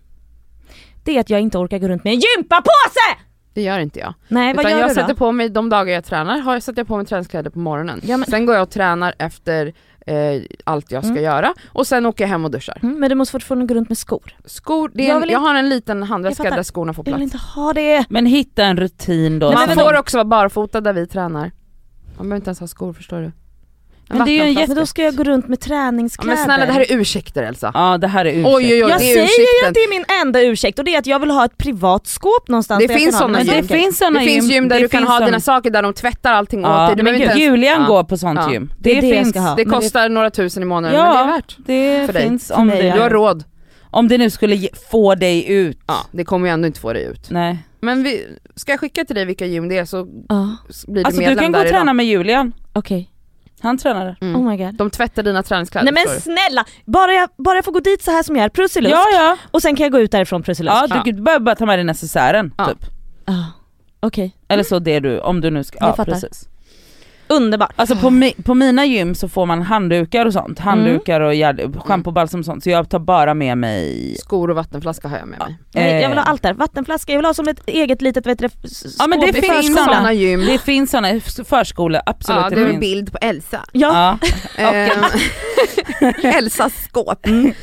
[1.03, 3.17] Det är att jag inte orkar gå runt med en gympapåse!
[3.53, 4.13] Det gör inte jag.
[4.27, 5.01] Nej vad Utan gör jag du då?
[5.01, 7.59] sätter på mig, de dagar jag tränar, har jag sätter jag på mig träningskläder på
[7.59, 8.01] morgonen.
[8.03, 9.73] Ja, men- Sen går jag och tränar efter
[10.08, 11.24] eh, allt jag ska Mm.
[11.24, 12.78] göra och sen åker jag hem och duschar.
[12.84, 14.36] Mm, men du måste fortfarande gå runt med skor.
[14.45, 17.08] Skor, det är Jag en, vill jag inte- har en liten handväska där skorna får
[17.08, 17.34] Jag vill plats.
[17.45, 18.05] inte ha det.
[18.10, 19.51] Men hitta en rutin då.
[19.51, 21.51] Man men får också vara barfota där vi tränar.
[22.18, 23.32] Man behöver inte ens ha skor förstår du.
[24.10, 24.74] En Men det är ju en vattenflaska.
[24.74, 26.36] Men då ska jag gå runt med ja, träningskläder.
[26.36, 27.72] Men snälla det här är ursäkter Elsa.
[27.74, 28.47] Ja det här är ursäkt.
[28.47, 28.97] Oj oj oj, jag det är
[29.28, 31.45] säger ju att det är min enda ursäkt och det är att jag vill ha
[31.45, 33.55] ett privat skåp någonstans Det där finns Men gym.
[33.62, 35.84] det finns såna Det finns gym där det du kan finns ha dina saker där
[35.84, 36.95] de tvättar allting åt Ja, dig.
[36.95, 37.88] Du men gud, ens, Julian Ja.
[37.88, 38.51] går på sånt Ja.
[38.53, 38.74] gym.
[38.80, 39.34] Det det jag finns.
[39.34, 41.05] det Men det- kostar några tusen i månaden Ja.
[41.14, 41.55] men det är värt.
[41.58, 42.24] Det För dig.
[42.24, 42.95] finns För om mig, det, ja.
[42.95, 43.43] Du har råd.
[43.91, 45.80] om det nu skulle få dig ut.
[45.88, 47.30] Ja, det kommer ju ändå inte få dig ut.
[47.30, 47.58] Nej.
[47.82, 49.97] Men vi, ska jag skicka till dig vilka gym det är så
[50.30, 50.55] Ja,
[50.88, 52.53] blir du Alltså du medlem kan gå där och träna med Julian.
[52.74, 53.10] okej.
[53.62, 54.18] Han tränar där.
[54.22, 54.36] Mm.
[54.41, 54.76] Oh my god.
[54.76, 58.12] De tvättar dina träningskläder Nej men snälla, bara jag, bara jag får gå dit så
[58.12, 59.38] här som jag är, prussilusk, Ja ja.
[59.51, 60.76] och sen kan jag gå ut därifrån prussilusk.
[60.76, 61.22] ja du ja.
[61.22, 62.66] behöver bara ta med dig necessären Ja.
[62.66, 62.78] typ.
[63.26, 63.34] Ah,
[63.99, 66.12] Okej, Eller så det du, om du nu ska, Jag ja fattar.
[66.12, 66.49] precis.
[67.30, 67.71] Underbart.
[67.75, 71.80] Alltså på, mi, på mina gym så får man handdukar och sånt, handdukar och gärd-
[71.84, 75.28] schampo, balsam och sånt så jag tar bara med mig Skor och vattenflaska har jag
[75.28, 75.57] med mig.
[75.73, 78.25] Nej, jag vill ha eh, allt där, vattenflaska, jag vill ha som ett eget litet
[78.25, 79.75] vet du, s- Ja, men det finns.
[79.78, 80.45] Sådana gym.
[80.45, 81.07] Det finns såna,
[81.45, 83.59] förskola, absolut Ja, det det är en bild på Elsa.
[83.71, 84.17] Ja,
[84.57, 84.63] Ja.
[84.73, 85.03] Ehm,
[86.23, 87.25] Elsas skåp.
[87.28, 87.53] Mm.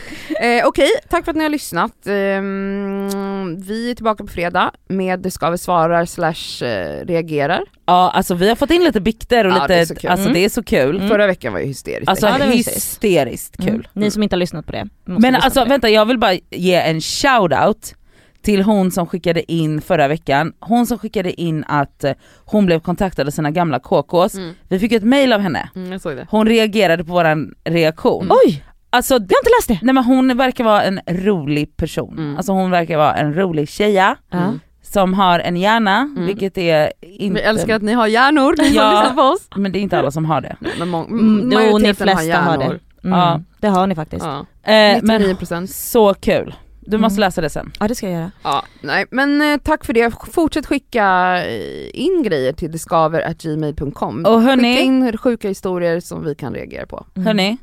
[0.41, 2.07] Eh, Okej, tack för att ni har lyssnat.
[2.07, 7.61] Ehm, vi är tillbaka på fredag med Det ska vi svarar slash eh, reagerar.
[7.87, 10.11] Ja alltså vi har fått in lite bikter och Ja, det är så lite, kul.
[10.11, 10.35] alltså Mm.
[10.35, 10.97] det är så kul.
[10.97, 11.09] Mm.
[11.09, 12.09] Förra veckan var ju hysteriskt.
[12.09, 13.69] Alltså Ja, hysteriskt kul.
[13.75, 13.85] Mm.
[13.93, 15.69] Ni som inte har lyssnat på det, Men alltså det.
[15.69, 17.95] vänta jag vill bara ge en shout-out
[18.43, 22.13] till hon som skickade in förra veckan, hon som skickade in att eh,
[22.45, 24.35] hon blev kontaktad av sina gamla KKs.
[24.35, 24.55] Mm.
[24.69, 26.27] Vi fick ett mail av henne, Mm, jag såg det.
[26.31, 28.25] hon reagerade på våran reaktion.
[28.25, 28.37] Mm.
[28.47, 28.65] Oj!
[28.91, 29.79] Alltså Jag har inte läst det!
[29.83, 32.37] nej men hon verkar vara en rolig person, Mm.
[32.37, 34.53] alltså hon verkar vara en rolig tjeja Ja.
[34.95, 36.27] Som har en hjärna, Mm.
[36.27, 37.35] vilket är inte...
[37.35, 38.91] Vi älskar att ni har hjärnor, ni som Ja.
[39.01, 39.49] lyssnar på oss.
[39.57, 40.57] Men det är inte alla som har det.
[40.79, 42.25] Men må- Mm, jo, ni flesta har det.
[42.65, 42.81] hjärnor.
[43.05, 43.41] Mm, Ja.
[43.61, 44.25] Det har ni faktiskt.
[44.25, 44.39] Ja.
[44.73, 45.67] Eh, men 99%.
[45.71, 46.55] så kul.
[46.87, 47.27] Du måste Mm.
[47.27, 47.73] läsa det sen.
[47.81, 48.31] Ja det ska jag göra.
[48.43, 50.15] Ja, nej men eh, tack för det.
[50.33, 54.25] Fortsätt skicka eh, in grejer till deskaver.gmail.com.
[54.27, 57.07] Och Skicka hörni, in sjuka historier som vi kan reagera på.
[57.17, 57.27] Mm.
[57.27, 57.57] hörni,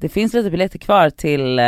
[0.00, 1.64] det finns lite biljetter kvar till eh,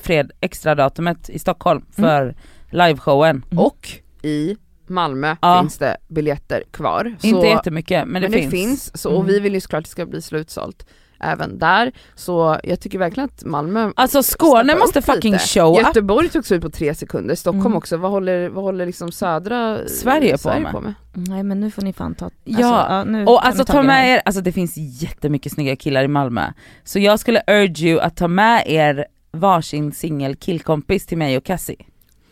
[0.00, 2.34] fred extra datumet i Stockholm för
[2.70, 3.44] liveshowen.
[3.50, 3.64] Mm.
[3.64, 3.88] Och
[4.24, 4.56] i
[4.86, 5.60] Malmö Ja.
[5.60, 7.14] finns det biljetter kvar.
[7.20, 8.50] Så, Inte jättemycket men det men finns.
[8.50, 8.98] det finns.
[9.02, 9.26] Så, och Mm.
[9.26, 10.86] vi vill ju såklart att det ska bli slutsålt
[11.20, 11.92] även där.
[12.14, 15.44] Så jag tycker verkligen att Malmö Alltså Skåne måste fucking lite.
[15.46, 15.78] show up.
[15.86, 17.76] Göteborg togs ut på tre sekunder, Stockholm Mm.
[17.76, 17.96] också.
[17.96, 20.74] Vad håller, vad håller liksom södra eh, Sverige på med?
[20.74, 22.24] Mm, Nej men nu får ni fan ta...
[22.24, 26.08] Alltså, Ja, nu Och alltså ta med er, alltså det finns jättemycket snygga killar i
[26.08, 26.52] Malmö.
[26.84, 31.44] Så jag skulle urge you att ta med er varsin singel killkompis till mig och
[31.44, 31.76] Cassie.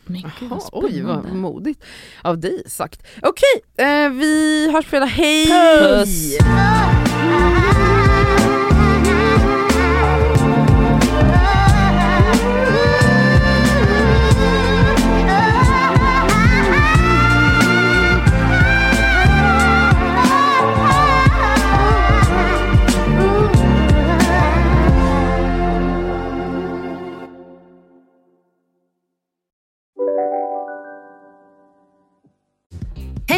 [0.06, 1.84] Men gud, Jaha, vad oj vad modigt
[2.22, 3.02] av dig sagt.
[3.22, 5.46] Okej, eh, vi hörs på fredag, hej!
[5.80, 6.38] Puss.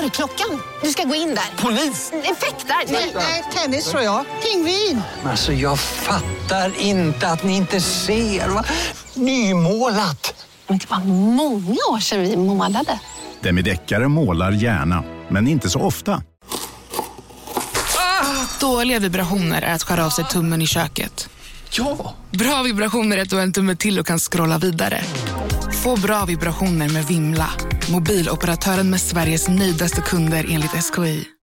[0.00, 0.62] Dörrklockan.
[0.82, 1.62] Du ska gå in där.
[1.62, 2.12] Polis?
[2.12, 2.92] Effektar?
[2.92, 4.24] Nej, nej, tennis tror jag.
[4.42, 5.02] Pingvin.
[5.24, 8.48] Alltså jag fattar inte att ni inte ser.
[8.48, 8.64] Va?
[9.14, 10.46] Nymålat!
[10.66, 10.98] Men det var
[11.34, 12.98] många år sedan vi målade.
[13.40, 16.22] Demideckare målar gärna, men inte så ofta.
[18.60, 21.28] Dåliga vibrationer är att skära av sig tummen i köket.
[21.70, 22.14] Ja!
[22.30, 25.00] Bra vibrationer är att du har en tumme till och kan scrolla vidare.
[25.86, 27.50] Få bra vibrationer med Vimla.
[27.92, 31.28] Mobiloperatören med Sveriges nöjdaste kunder enligt SKI.